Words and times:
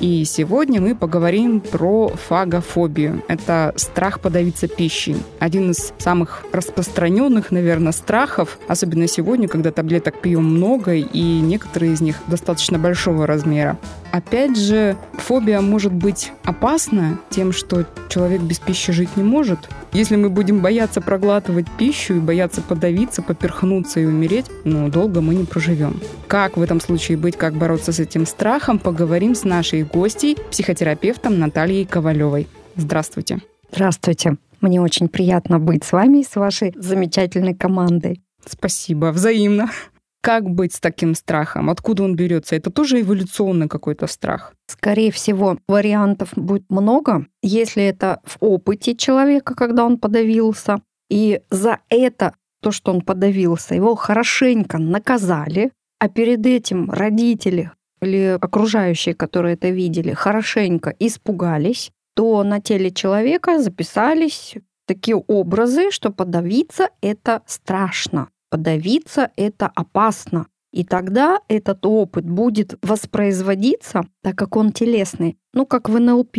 И 0.00 0.24
сегодня 0.24 0.80
мы 0.80 0.94
поговорим 0.94 1.60
про 1.60 2.08
фагофобию. 2.08 3.22
Это 3.28 3.72
страх 3.76 4.20
подавиться 4.20 4.68
пищей. 4.68 5.16
Один 5.38 5.70
из 5.70 5.92
самых 5.98 6.44
распространенных, 6.52 7.50
наверное, 7.50 7.92
страхов, 7.92 8.58
особенно 8.68 9.06
сегодня, 9.06 9.48
когда 9.48 9.70
таблеток 9.70 10.20
пьем 10.20 10.44
много, 10.44 10.94
и 10.94 11.40
некоторые 11.40 11.92
из 11.92 12.00
них 12.00 12.16
достаточно 12.26 12.78
большого 12.78 13.26
размера. 13.26 13.78
Опять 14.12 14.58
же, 14.58 14.98
фобия 15.14 15.62
может 15.62 15.92
быть 15.92 16.32
опасна 16.44 17.18
тем, 17.30 17.50
что 17.50 17.86
человек 18.10 18.42
без 18.42 18.58
пищи 18.58 18.92
жить 18.92 19.16
не 19.16 19.22
может. 19.22 19.58
Если 19.94 20.16
мы 20.16 20.28
будем 20.28 20.60
бояться 20.60 21.00
проглатывать 21.00 21.66
пищу 21.78 22.16
и 22.16 22.20
бояться 22.20 22.60
подавиться, 22.60 23.22
поперхнуться 23.22 24.00
и 24.00 24.04
умереть, 24.04 24.46
ну, 24.64 24.90
долго 24.90 25.22
мы 25.22 25.34
не 25.34 25.44
проживем. 25.44 25.98
Как 26.28 26.58
в 26.58 26.62
этом 26.62 26.78
случае 26.78 27.16
быть, 27.16 27.38
как 27.38 27.54
бороться 27.54 27.90
с 27.90 28.00
этим 28.00 28.26
страхом, 28.26 28.78
поговорим 28.78 29.34
с 29.34 29.44
нашей 29.44 29.82
гостьей, 29.82 30.36
психотерапевтом 30.50 31.38
Натальей 31.38 31.86
Ковалевой. 31.86 32.48
Здравствуйте. 32.76 33.40
Здравствуйте. 33.72 34.36
Мне 34.60 34.82
очень 34.82 35.08
приятно 35.08 35.58
быть 35.58 35.84
с 35.84 35.92
вами 35.92 36.18
и 36.18 36.24
с 36.24 36.36
вашей 36.36 36.74
замечательной 36.76 37.54
командой. 37.54 38.20
Спасибо, 38.46 39.06
взаимно. 39.06 39.70
Как 40.22 40.48
быть 40.48 40.72
с 40.72 40.78
таким 40.78 41.16
страхом? 41.16 41.68
Откуда 41.68 42.04
он 42.04 42.14
берется? 42.14 42.54
Это 42.54 42.70
тоже 42.70 43.00
эволюционный 43.00 43.68
какой-то 43.68 44.06
страх? 44.06 44.54
Скорее 44.68 45.10
всего, 45.10 45.58
вариантов 45.66 46.28
будет 46.36 46.70
много, 46.70 47.26
если 47.42 47.82
это 47.82 48.20
в 48.24 48.36
опыте 48.38 48.94
человека, 48.94 49.56
когда 49.56 49.84
он 49.84 49.98
подавился, 49.98 50.80
и 51.10 51.40
за 51.50 51.80
это, 51.88 52.34
то, 52.62 52.70
что 52.70 52.92
он 52.92 53.00
подавился, 53.00 53.74
его 53.74 53.96
хорошенько 53.96 54.78
наказали, 54.78 55.72
а 55.98 56.08
перед 56.08 56.46
этим 56.46 56.88
родители 56.88 57.72
или 58.00 58.38
окружающие, 58.40 59.16
которые 59.16 59.54
это 59.54 59.70
видели, 59.70 60.12
хорошенько 60.12 60.94
испугались, 61.00 61.90
то 62.14 62.44
на 62.44 62.60
теле 62.60 62.92
человека 62.92 63.60
записались 63.60 64.54
такие 64.86 65.16
образы, 65.16 65.90
что 65.90 66.10
подавиться 66.10 66.90
это 67.00 67.42
страшно 67.46 68.28
подавиться— 68.52 69.30
это 69.36 69.72
опасно. 69.74 70.46
И 70.72 70.84
тогда 70.84 71.40
этот 71.48 71.86
опыт 71.86 72.24
будет 72.28 72.74
воспроизводиться, 72.82 74.02
так 74.22 74.36
как 74.36 74.56
он 74.56 74.72
телесный. 74.72 75.38
Ну, 75.54 75.64
как 75.64 75.88
в 75.88 75.98
НЛП 75.98 76.36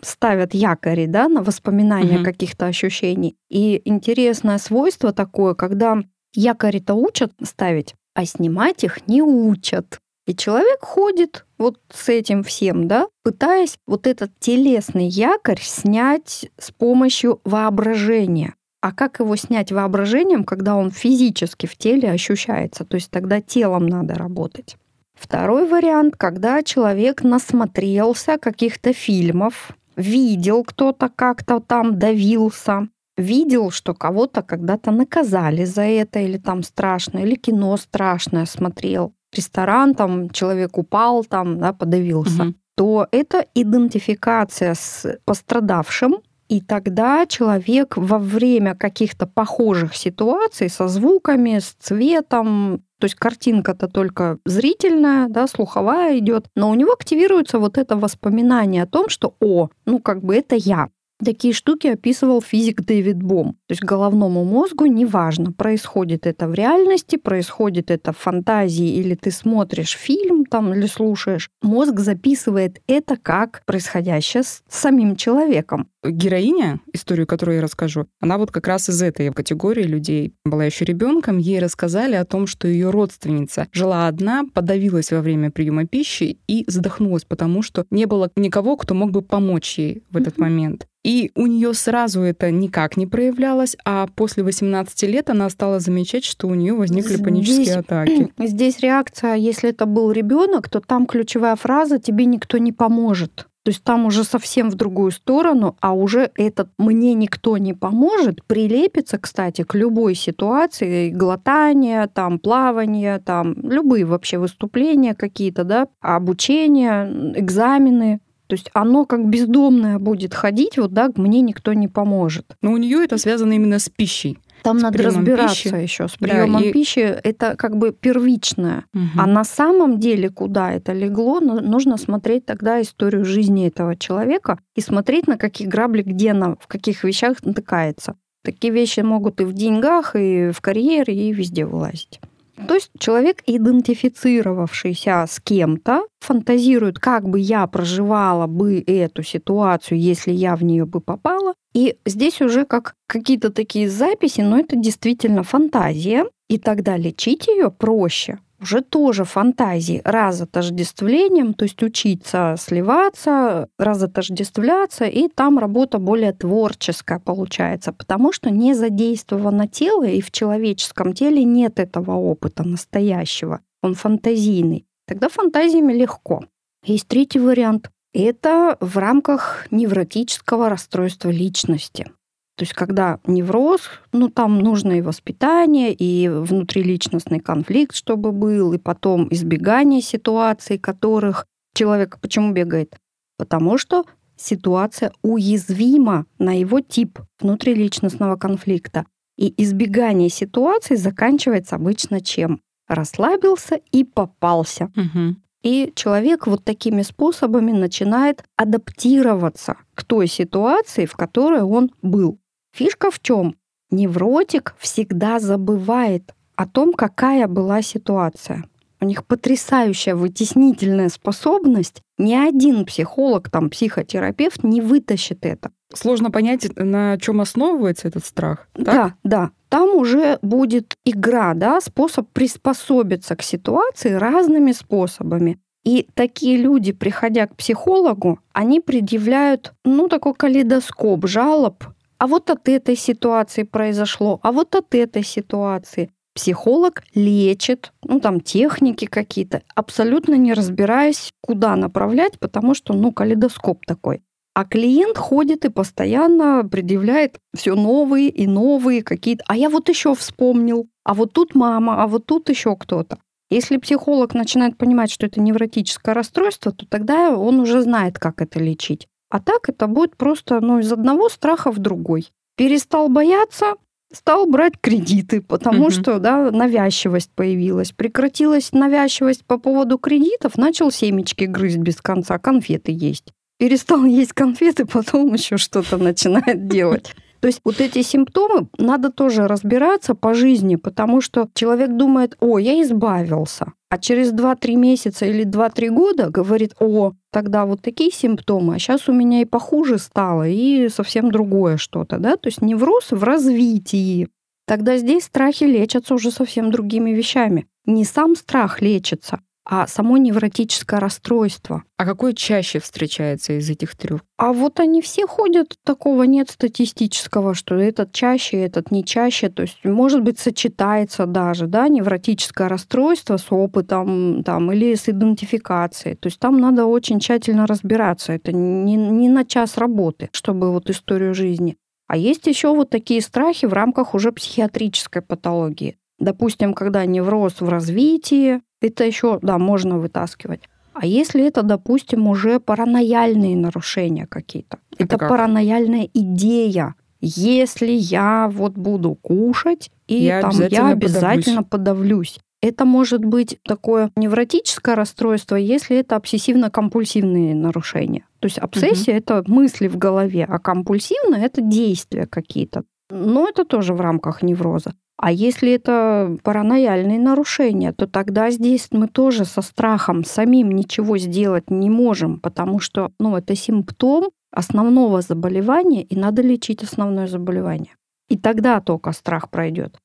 ставят 0.00 0.54
якори 0.54 1.06
да, 1.06 1.28
на 1.28 1.42
воспоминания 1.42 2.18
угу. 2.18 2.24
каких-то 2.24 2.66
ощущений. 2.66 3.36
И 3.50 3.82
интересное 3.84 4.58
свойство 4.58 5.12
такое, 5.12 5.54
когда 5.54 5.98
якори-то 6.32 6.94
учат 6.94 7.32
ставить, 7.42 7.94
а 8.14 8.24
снимать 8.24 8.84
их 8.84 9.08
не 9.08 9.22
учат. 9.22 9.98
И 10.26 10.36
человек 10.36 10.80
ходит 10.82 11.44
вот 11.56 11.80
с 11.92 12.08
этим 12.08 12.44
всем, 12.44 12.86
да, 12.86 13.08
пытаясь 13.24 13.78
вот 13.86 14.06
этот 14.06 14.30
телесный 14.38 15.08
якорь 15.08 15.60
снять 15.60 16.50
с 16.58 16.70
помощью 16.70 17.40
воображения. 17.44 18.54
А 18.80 18.92
как 18.92 19.18
его 19.18 19.34
снять 19.36 19.72
воображением, 19.72 20.44
когда 20.44 20.76
он 20.76 20.90
физически 20.90 21.66
в 21.66 21.76
теле 21.76 22.10
ощущается? 22.10 22.84
То 22.84 22.94
есть 22.94 23.10
тогда 23.10 23.40
телом 23.40 23.86
надо 23.86 24.14
работать. 24.14 24.76
Второй 25.14 25.68
вариант, 25.68 26.14
когда 26.16 26.62
человек 26.62 27.24
насмотрелся 27.24 28.38
каких-то 28.38 28.92
фильмов, 28.92 29.72
видел 29.96 30.62
кто-то 30.62 31.08
как-то 31.08 31.58
там 31.58 31.98
давился, 31.98 32.88
видел, 33.16 33.72
что 33.72 33.94
кого-то 33.94 34.42
когда-то 34.42 34.92
наказали 34.92 35.64
за 35.64 35.82
это, 35.82 36.20
или 36.20 36.38
там 36.38 36.62
страшно, 36.62 37.18
или 37.18 37.34
кино 37.34 37.76
страшное 37.76 38.46
смотрел, 38.46 39.12
ресторан, 39.34 39.94
там 39.94 40.30
человек 40.30 40.78
упал, 40.78 41.24
там, 41.24 41.58
да, 41.58 41.72
подавился, 41.72 42.42
угу. 42.44 42.54
то 42.76 43.08
это 43.10 43.44
идентификация 43.54 44.74
с 44.74 45.18
пострадавшим, 45.24 46.18
и 46.48 46.60
тогда 46.60 47.26
человек 47.26 47.96
во 47.96 48.18
время 48.18 48.74
каких-то 48.74 49.26
похожих 49.26 49.94
ситуаций 49.94 50.68
со 50.68 50.88
звуками, 50.88 51.58
с 51.58 51.74
цветом, 51.78 52.82
то 52.98 53.04
есть 53.04 53.14
картинка-то 53.14 53.88
только 53.88 54.38
зрительная, 54.44 55.28
да, 55.28 55.46
слуховая 55.46 56.18
идет, 56.18 56.46
но 56.54 56.70
у 56.70 56.74
него 56.74 56.92
активируется 56.92 57.58
вот 57.58 57.78
это 57.78 57.96
воспоминание 57.96 58.82
о 58.82 58.86
том, 58.86 59.08
что, 59.08 59.34
о, 59.40 59.68
ну 59.86 59.98
как 60.00 60.22
бы 60.22 60.34
это 60.34 60.56
я. 60.56 60.88
Такие 61.24 61.52
штуки 61.52 61.88
описывал 61.88 62.40
физик 62.40 62.82
Дэвид 62.82 63.20
Бом. 63.20 63.54
То 63.66 63.72
есть 63.72 63.82
головному 63.82 64.44
мозгу 64.44 64.86
неважно, 64.86 65.50
происходит 65.50 66.28
это 66.28 66.46
в 66.46 66.54
реальности, 66.54 67.16
происходит 67.16 67.90
это 67.90 68.12
в 68.12 68.18
фантазии, 68.18 68.94
или 68.94 69.16
ты 69.16 69.32
смотришь 69.32 69.96
фильм 69.96 70.44
там 70.44 70.72
или 70.74 70.86
слушаешь. 70.86 71.50
Мозг 71.60 71.98
записывает 71.98 72.80
это 72.86 73.16
как 73.16 73.62
происходящее 73.66 74.44
с 74.44 74.62
самим 74.68 75.16
человеком. 75.16 75.88
Героиня, 76.04 76.80
историю 76.92 77.26
которую 77.26 77.56
я 77.56 77.62
расскажу, 77.62 78.06
она 78.20 78.38
вот 78.38 78.50
как 78.50 78.68
раз 78.68 78.88
из 78.88 79.02
этой 79.02 79.32
категории 79.32 79.82
людей. 79.82 80.34
Была 80.44 80.64
еще 80.64 80.84
ребенком, 80.84 81.38
ей 81.38 81.58
рассказали 81.58 82.14
о 82.14 82.24
том, 82.24 82.46
что 82.46 82.68
ее 82.68 82.90
родственница 82.90 83.66
жила 83.72 84.06
одна, 84.06 84.44
подавилась 84.52 85.10
во 85.10 85.20
время 85.20 85.50
приема 85.50 85.86
пищи 85.86 86.38
и 86.46 86.64
задохнулась, 86.68 87.24
потому 87.24 87.62
что 87.62 87.84
не 87.90 88.06
было 88.06 88.30
никого, 88.36 88.76
кто 88.76 88.94
мог 88.94 89.10
бы 89.10 89.22
помочь 89.22 89.78
ей 89.78 90.02
в 90.10 90.16
этот 90.16 90.38
момент. 90.38 90.86
И 91.04 91.30
у 91.34 91.46
нее 91.46 91.74
сразу 91.74 92.20
это 92.20 92.50
никак 92.50 92.96
не 92.96 93.06
проявлялось, 93.06 93.76
а 93.84 94.08
после 94.14 94.42
18 94.42 95.02
лет 95.04 95.30
она 95.30 95.48
стала 95.48 95.80
замечать, 95.80 96.24
что 96.24 96.48
у 96.48 96.54
нее 96.54 96.74
возникли 96.74 97.14
здесь, 97.14 97.24
панические 97.24 97.76
атаки. 97.78 98.32
Здесь 98.38 98.80
реакция, 98.80 99.34
если 99.34 99.70
это 99.70 99.86
был 99.86 100.12
ребенок, 100.12 100.68
то 100.68 100.80
там 100.80 101.06
ключевая 101.06 101.56
фраза 101.56 101.98
«тебе 101.98 102.24
никто 102.24 102.58
не 102.58 102.72
поможет». 102.72 103.46
То 103.68 103.70
есть 103.70 103.84
там 103.84 104.06
уже 104.06 104.24
совсем 104.24 104.70
в 104.70 104.76
другую 104.76 105.10
сторону, 105.10 105.76
а 105.80 105.92
уже 105.92 106.30
этот 106.36 106.70
«мне 106.78 107.12
никто 107.12 107.58
не 107.58 107.74
поможет» 107.74 108.42
прилепится, 108.46 109.18
кстати, 109.18 109.62
к 109.62 109.74
любой 109.74 110.14
ситуации, 110.14 111.10
глотание, 111.10 112.06
там, 112.06 112.38
плавание, 112.38 113.18
там, 113.18 113.52
любые 113.60 114.06
вообще 114.06 114.38
выступления 114.38 115.14
какие-то, 115.14 115.64
да, 115.64 115.86
обучение, 116.00 117.34
экзамены. 117.36 118.20
То 118.46 118.54
есть 118.54 118.70
оно 118.72 119.04
как 119.04 119.28
бездомное 119.28 119.98
будет 119.98 120.32
ходить, 120.32 120.78
вот 120.78 120.94
да, 120.94 121.10
мне 121.16 121.42
никто 121.42 121.74
не 121.74 121.88
поможет. 121.88 122.56
Но 122.62 122.72
у 122.72 122.78
нее 122.78 123.04
это 123.04 123.18
связано 123.18 123.52
именно 123.52 123.78
с 123.78 123.90
пищей. 123.90 124.38
Там 124.62 124.78
надо 124.78 125.02
разбираться 125.02 125.70
пищи. 125.70 125.82
еще 125.82 126.08
с 126.08 126.16
приемом 126.16 126.62
да, 126.62 126.68
и... 126.68 126.72
пищи. 126.72 127.00
Это 127.00 127.56
как 127.56 127.76
бы 127.76 127.92
первичное. 127.92 128.84
Угу. 128.94 129.02
А 129.18 129.26
на 129.26 129.44
самом 129.44 129.98
деле, 129.98 130.30
куда 130.30 130.72
это 130.72 130.92
легло, 130.92 131.40
нужно 131.40 131.96
смотреть 131.96 132.46
тогда 132.46 132.80
историю 132.80 133.24
жизни 133.24 133.66
этого 133.66 133.96
человека 133.96 134.58
и 134.74 134.80
смотреть, 134.80 135.26
на 135.26 135.36
каких 135.36 135.68
грабли, 135.68 136.02
где 136.02 136.30
она, 136.30 136.56
в 136.60 136.66
каких 136.66 137.04
вещах 137.04 137.42
натыкается. 137.42 138.16
Такие 138.44 138.72
вещи 138.72 139.00
могут 139.00 139.40
и 139.40 139.44
в 139.44 139.52
деньгах, 139.52 140.14
и 140.14 140.50
в 140.50 140.60
карьере, 140.60 141.14
и 141.14 141.32
везде 141.32 141.64
вылазить. 141.66 142.20
То 142.66 142.74
есть 142.74 142.90
человек, 142.98 143.42
идентифицировавшийся 143.46 145.24
с 145.28 145.40
кем-то, 145.40 146.06
фантазирует, 146.20 146.98
как 146.98 147.28
бы 147.28 147.38
я 147.38 147.66
проживала 147.66 148.46
бы 148.46 148.82
эту 148.86 149.22
ситуацию, 149.22 150.00
если 150.00 150.32
я 150.32 150.56
в 150.56 150.64
нее 150.64 150.84
бы 150.84 151.00
попала. 151.00 151.54
И 151.74 151.96
здесь 152.04 152.40
уже 152.40 152.64
как 152.64 152.94
какие-то 153.06 153.50
такие 153.50 153.88
записи, 153.88 154.40
но 154.40 154.58
это 154.58 154.76
действительно 154.76 155.42
фантазия. 155.42 156.24
И 156.48 156.58
тогда 156.58 156.96
лечить 156.96 157.46
ее 157.46 157.70
проще, 157.70 158.38
уже 158.60 158.80
тоже 158.80 159.24
фантазии 159.24 160.02
разотождествлением, 160.04 161.54
то 161.54 161.64
есть 161.64 161.82
учиться 161.82 162.56
сливаться, 162.58 163.68
разотождествляться, 163.78 165.04
и 165.04 165.28
там 165.28 165.58
работа 165.58 165.98
более 165.98 166.32
творческая 166.32 167.18
получается, 167.18 167.92
потому 167.92 168.32
что 168.32 168.50
не 168.50 168.74
задействовано 168.74 169.68
тело, 169.68 170.04
и 170.04 170.20
в 170.20 170.30
человеческом 170.30 171.12
теле 171.12 171.44
нет 171.44 171.78
этого 171.78 172.12
опыта 172.12 172.64
настоящего, 172.64 173.60
он 173.82 173.94
фантазийный. 173.94 174.86
Тогда 175.06 175.28
фантазиями 175.28 175.92
легко. 175.92 176.44
Есть 176.84 177.08
третий 177.08 177.38
вариант. 177.38 177.90
Это 178.12 178.76
в 178.80 178.98
рамках 178.98 179.66
невротического 179.70 180.68
расстройства 180.68 181.30
личности. 181.30 182.10
То 182.58 182.64
есть 182.64 182.74
когда 182.74 183.20
невроз, 183.24 183.82
ну 184.12 184.28
там 184.28 184.58
нужно 184.58 184.98
и 184.98 185.00
воспитание, 185.00 185.94
и 185.94 186.28
внутриличностный 186.28 187.38
конфликт, 187.38 187.94
чтобы 187.94 188.32
был, 188.32 188.72
и 188.72 188.78
потом 188.78 189.28
избегание 189.30 190.02
ситуаций, 190.02 190.76
которых 190.76 191.46
человек 191.72 192.18
почему 192.20 192.52
бегает? 192.52 192.96
Потому 193.36 193.78
что 193.78 194.04
ситуация 194.34 195.12
уязвима 195.22 196.26
на 196.40 196.58
его 196.58 196.80
тип 196.80 197.20
внутриличностного 197.38 198.34
конфликта. 198.34 199.06
И 199.36 199.54
избегание 199.62 200.28
ситуации 200.28 200.96
заканчивается 200.96 201.76
обычно 201.76 202.20
чем? 202.20 202.60
Расслабился 202.88 203.78
и 203.92 204.02
попался. 204.02 204.90
Угу. 204.96 205.36
И 205.62 205.92
человек 205.94 206.48
вот 206.48 206.64
такими 206.64 207.02
способами 207.02 207.70
начинает 207.70 208.42
адаптироваться 208.56 209.76
к 209.94 210.02
той 210.02 210.26
ситуации, 210.26 211.06
в 211.06 211.14
которой 211.14 211.62
он 211.62 211.92
был. 212.02 212.40
Фишка 212.72 213.10
в 213.10 213.20
чем? 213.20 213.56
Невротик 213.90 214.74
всегда 214.78 215.38
забывает 215.38 216.34
о 216.56 216.66
том, 216.66 216.92
какая 216.92 217.46
была 217.46 217.82
ситуация. 217.82 218.64
У 219.00 219.04
них 219.04 219.24
потрясающая 219.24 220.14
вытеснительная 220.14 221.08
способность. 221.08 222.02
Ни 222.18 222.34
один 222.34 222.84
психолог, 222.84 223.48
там, 223.48 223.70
психотерапевт 223.70 224.64
не 224.64 224.80
вытащит 224.80 225.46
это. 225.46 225.70
Сложно 225.94 226.30
понять, 226.30 226.68
на 226.76 227.16
чем 227.18 227.40
основывается 227.40 228.08
этот 228.08 228.24
страх. 228.24 228.68
Так? 228.74 228.84
Да, 228.84 229.14
да. 229.22 229.50
Там 229.68 229.94
уже 229.94 230.38
будет 230.42 230.96
игра, 231.04 231.54
да, 231.54 231.80
способ 231.80 232.28
приспособиться 232.32 233.36
к 233.36 233.42
ситуации 233.42 234.12
разными 234.12 234.72
способами. 234.72 235.58
И 235.84 236.08
такие 236.14 236.56
люди, 236.56 236.92
приходя 236.92 237.46
к 237.46 237.56
психологу, 237.56 238.40
они 238.52 238.80
предъявляют, 238.80 239.72
ну, 239.84 240.08
такой 240.08 240.34
калейдоскоп 240.34 241.26
жалоб. 241.26 241.84
А 242.18 242.26
вот 242.26 242.50
от 242.50 242.68
этой 242.68 242.96
ситуации 242.96 243.62
произошло, 243.62 244.40
а 244.42 244.52
вот 244.52 244.74
от 244.74 244.94
этой 244.94 245.22
ситуации 245.22 246.10
психолог 246.34 247.02
лечит, 247.14 247.92
ну 248.02 248.20
там 248.20 248.40
техники 248.40 249.06
какие-то, 249.06 249.62
абсолютно 249.74 250.34
не 250.34 250.52
разбираясь, 250.52 251.32
куда 251.40 251.76
направлять, 251.76 252.38
потому 252.38 252.74
что, 252.74 252.92
ну, 252.92 253.12
калейдоскоп 253.12 253.84
такой. 253.86 254.22
А 254.54 254.64
клиент 254.64 255.16
ходит 255.16 255.64
и 255.64 255.68
постоянно 255.68 256.68
предъявляет 256.68 257.38
все 257.56 257.76
новые 257.76 258.28
и 258.28 258.48
новые 258.48 259.04
какие-то. 259.04 259.44
А 259.46 259.56
я 259.56 259.68
вот 259.68 259.88
еще 259.88 260.16
вспомнил. 260.16 260.88
А 261.04 261.14
вот 261.14 261.32
тут 261.32 261.54
мама, 261.54 262.02
а 262.02 262.08
вот 262.08 262.26
тут 262.26 262.48
еще 262.48 262.74
кто-то. 262.74 263.18
Если 263.50 263.76
психолог 263.76 264.34
начинает 264.34 264.76
понимать, 264.76 265.12
что 265.12 265.26
это 265.26 265.40
невротическое 265.40 266.12
расстройство, 266.12 266.72
то 266.72 266.86
тогда 266.86 267.38
он 267.38 267.60
уже 267.60 267.82
знает, 267.82 268.18
как 268.18 268.42
это 268.42 268.58
лечить. 268.58 269.06
А 269.30 269.40
так 269.40 269.68
это 269.68 269.86
будет 269.86 270.16
просто 270.16 270.60
ну, 270.60 270.78
из 270.78 270.92
одного 270.92 271.28
страха 271.28 271.70
в 271.70 271.78
другой. 271.78 272.28
Перестал 272.56 273.08
бояться, 273.08 273.74
стал 274.12 274.46
брать 274.46 274.74
кредиты, 274.80 275.42
потому 275.42 275.84
угу. 275.84 275.90
что 275.90 276.18
да, 276.18 276.50
навязчивость 276.50 277.30
появилась. 277.34 277.92
Прекратилась 277.92 278.72
навязчивость 278.72 279.44
по 279.44 279.58
поводу 279.58 279.98
кредитов, 279.98 280.56
начал 280.56 280.90
семечки 280.90 281.44
грызть 281.44 281.78
без 281.78 281.96
конца, 281.96 282.38
конфеты 282.38 282.92
есть. 282.92 283.32
Перестал 283.58 284.04
есть 284.06 284.32
конфеты, 284.32 284.86
потом 284.86 285.34
еще 285.34 285.56
что-то 285.56 285.98
начинает 285.98 286.68
делать. 286.68 287.14
То 287.40 287.46
есть 287.46 287.60
вот 287.64 287.80
эти 287.80 288.02
симптомы 288.02 288.66
надо 288.78 289.12
тоже 289.12 289.46
разбираться 289.46 290.14
по 290.14 290.34
жизни, 290.34 290.74
потому 290.76 291.20
что 291.20 291.48
человек 291.54 291.90
думает, 291.90 292.36
о, 292.40 292.58
я 292.58 292.82
избавился. 292.82 293.72
А 293.90 293.96
через 293.98 294.32
2-3 294.32 294.76
месяца 294.76 295.24
или 295.24 295.44
2-3 295.44 295.88
года 295.88 296.28
говорит, 296.28 296.74
о, 296.78 297.14
тогда 297.32 297.64
вот 297.64 297.80
такие 297.80 298.10
симптомы, 298.10 298.74
а 298.74 298.78
сейчас 298.78 299.08
у 299.08 299.12
меня 299.12 299.40
и 299.40 299.46
похуже 299.46 299.98
стало, 299.98 300.46
и 300.46 300.88
совсем 300.90 301.30
другое 301.30 301.78
что-то, 301.78 302.18
да, 302.18 302.36
то 302.36 302.48
есть 302.48 302.60
невроз 302.60 303.12
в 303.12 303.24
развитии. 303.24 304.28
Тогда 304.66 304.98
здесь 304.98 305.24
страхи 305.24 305.64
лечатся 305.64 306.14
уже 306.14 306.30
совсем 306.30 306.70
другими 306.70 307.12
вещами. 307.12 307.66
Не 307.86 308.04
сам 308.04 308.36
страх 308.36 308.82
лечится, 308.82 309.40
а 309.70 309.86
само 309.86 310.16
невротическое 310.16 310.98
расстройство. 310.98 311.84
А 311.98 312.06
какое 312.06 312.32
чаще 312.32 312.80
встречается 312.80 313.52
из 313.52 313.68
этих 313.68 313.94
трех? 313.96 314.22
А 314.38 314.54
вот 314.54 314.80
они 314.80 315.02
все 315.02 315.26
ходят, 315.26 315.76
такого 315.84 316.22
нет 316.22 316.48
статистического, 316.48 317.54
что 317.54 317.74
этот 317.74 318.12
чаще, 318.12 318.64
этот 318.64 318.90
не 318.90 319.04
чаще. 319.04 319.50
То 319.50 319.62
есть, 319.62 319.84
может 319.84 320.22
быть, 320.22 320.38
сочетается 320.38 321.26
даже, 321.26 321.66
да, 321.66 321.88
невротическое 321.88 322.68
расстройство 322.68 323.36
с 323.36 323.52
опытом 323.52 324.42
там, 324.42 324.72
или 324.72 324.94
с 324.94 325.06
идентификацией. 325.10 326.16
То 326.16 326.28
есть 326.28 326.40
там 326.40 326.58
надо 326.58 326.86
очень 326.86 327.20
тщательно 327.20 327.66
разбираться. 327.66 328.32
Это 328.32 328.52
не, 328.52 328.96
не 328.96 329.28
на 329.28 329.44
час 329.44 329.76
работы, 329.76 330.30
чтобы 330.32 330.72
вот 330.72 330.88
историю 330.88 331.34
жизни. 331.34 331.76
А 332.06 332.16
есть 332.16 332.46
еще 332.46 332.74
вот 332.74 332.88
такие 332.88 333.20
страхи 333.20 333.66
в 333.66 333.74
рамках 333.74 334.14
уже 334.14 334.32
психиатрической 334.32 335.20
патологии. 335.20 335.98
Допустим, 336.18 336.72
когда 336.72 337.04
невроз 337.04 337.60
в 337.60 337.68
развитии, 337.68 338.60
это 338.80 339.04
еще, 339.04 339.38
да, 339.42 339.58
можно 339.58 339.98
вытаскивать. 339.98 340.68
А 340.94 341.06
если 341.06 341.46
это, 341.46 341.62
допустим, 341.62 342.26
уже 342.26 342.58
паранояльные 342.58 343.56
нарушения 343.56 344.26
какие-то? 344.26 344.78
Это, 344.92 345.04
это 345.04 345.18
как? 345.18 345.28
паранояльная 345.28 346.08
идея. 346.12 346.94
Если 347.20 347.90
я 347.90 348.48
вот 348.52 348.74
буду 348.74 349.14
кушать, 349.14 349.90
и 350.06 350.16
я 350.24 350.40
там 350.40 350.50
обязательно 350.50 350.86
я 350.86 350.92
обязательно 350.92 351.62
подавлюсь. 351.62 351.68
подавлюсь. 351.70 352.40
Это 352.60 352.84
может 352.84 353.24
быть 353.24 353.58
такое 353.62 354.10
невротическое 354.16 354.96
расстройство, 354.96 355.54
если 355.54 355.96
это 355.96 356.16
обсессивно-компульсивные 356.16 357.54
нарушения. 357.54 358.24
То 358.40 358.46
есть 358.46 358.58
обсессия 358.58 359.14
угу. 359.14 359.18
это 359.18 359.44
мысли 359.46 359.86
в 359.86 359.96
голове, 359.96 360.44
а 360.48 360.58
компульсивно 360.58 361.36
это 361.36 361.60
действия 361.60 362.26
какие-то. 362.26 362.82
Но 363.10 363.48
это 363.48 363.64
тоже 363.64 363.94
в 363.94 364.00
рамках 364.00 364.42
невроза. 364.42 364.94
А 365.18 365.32
если 365.32 365.72
это 365.72 366.36
паранояльные 366.44 367.18
нарушения, 367.18 367.92
то 367.92 368.06
тогда 368.06 368.50
здесь 368.50 368.88
мы 368.92 369.08
тоже 369.08 369.44
со 369.44 369.62
страхом 369.62 370.24
самим 370.24 370.70
ничего 370.70 371.18
сделать 371.18 371.70
не 371.70 371.90
можем, 371.90 372.38
потому 372.38 372.78
что 372.78 373.10
ну, 373.18 373.36
это 373.36 373.56
симптом 373.56 374.30
основного 374.52 375.20
заболевания, 375.20 376.04
и 376.04 376.16
надо 376.16 376.42
лечить 376.42 376.84
основное 376.84 377.26
заболевание. 377.26 377.96
И 378.28 378.38
тогда 378.38 378.80
только 378.80 379.10
страх 379.10 379.50
пройдет. 379.50 379.98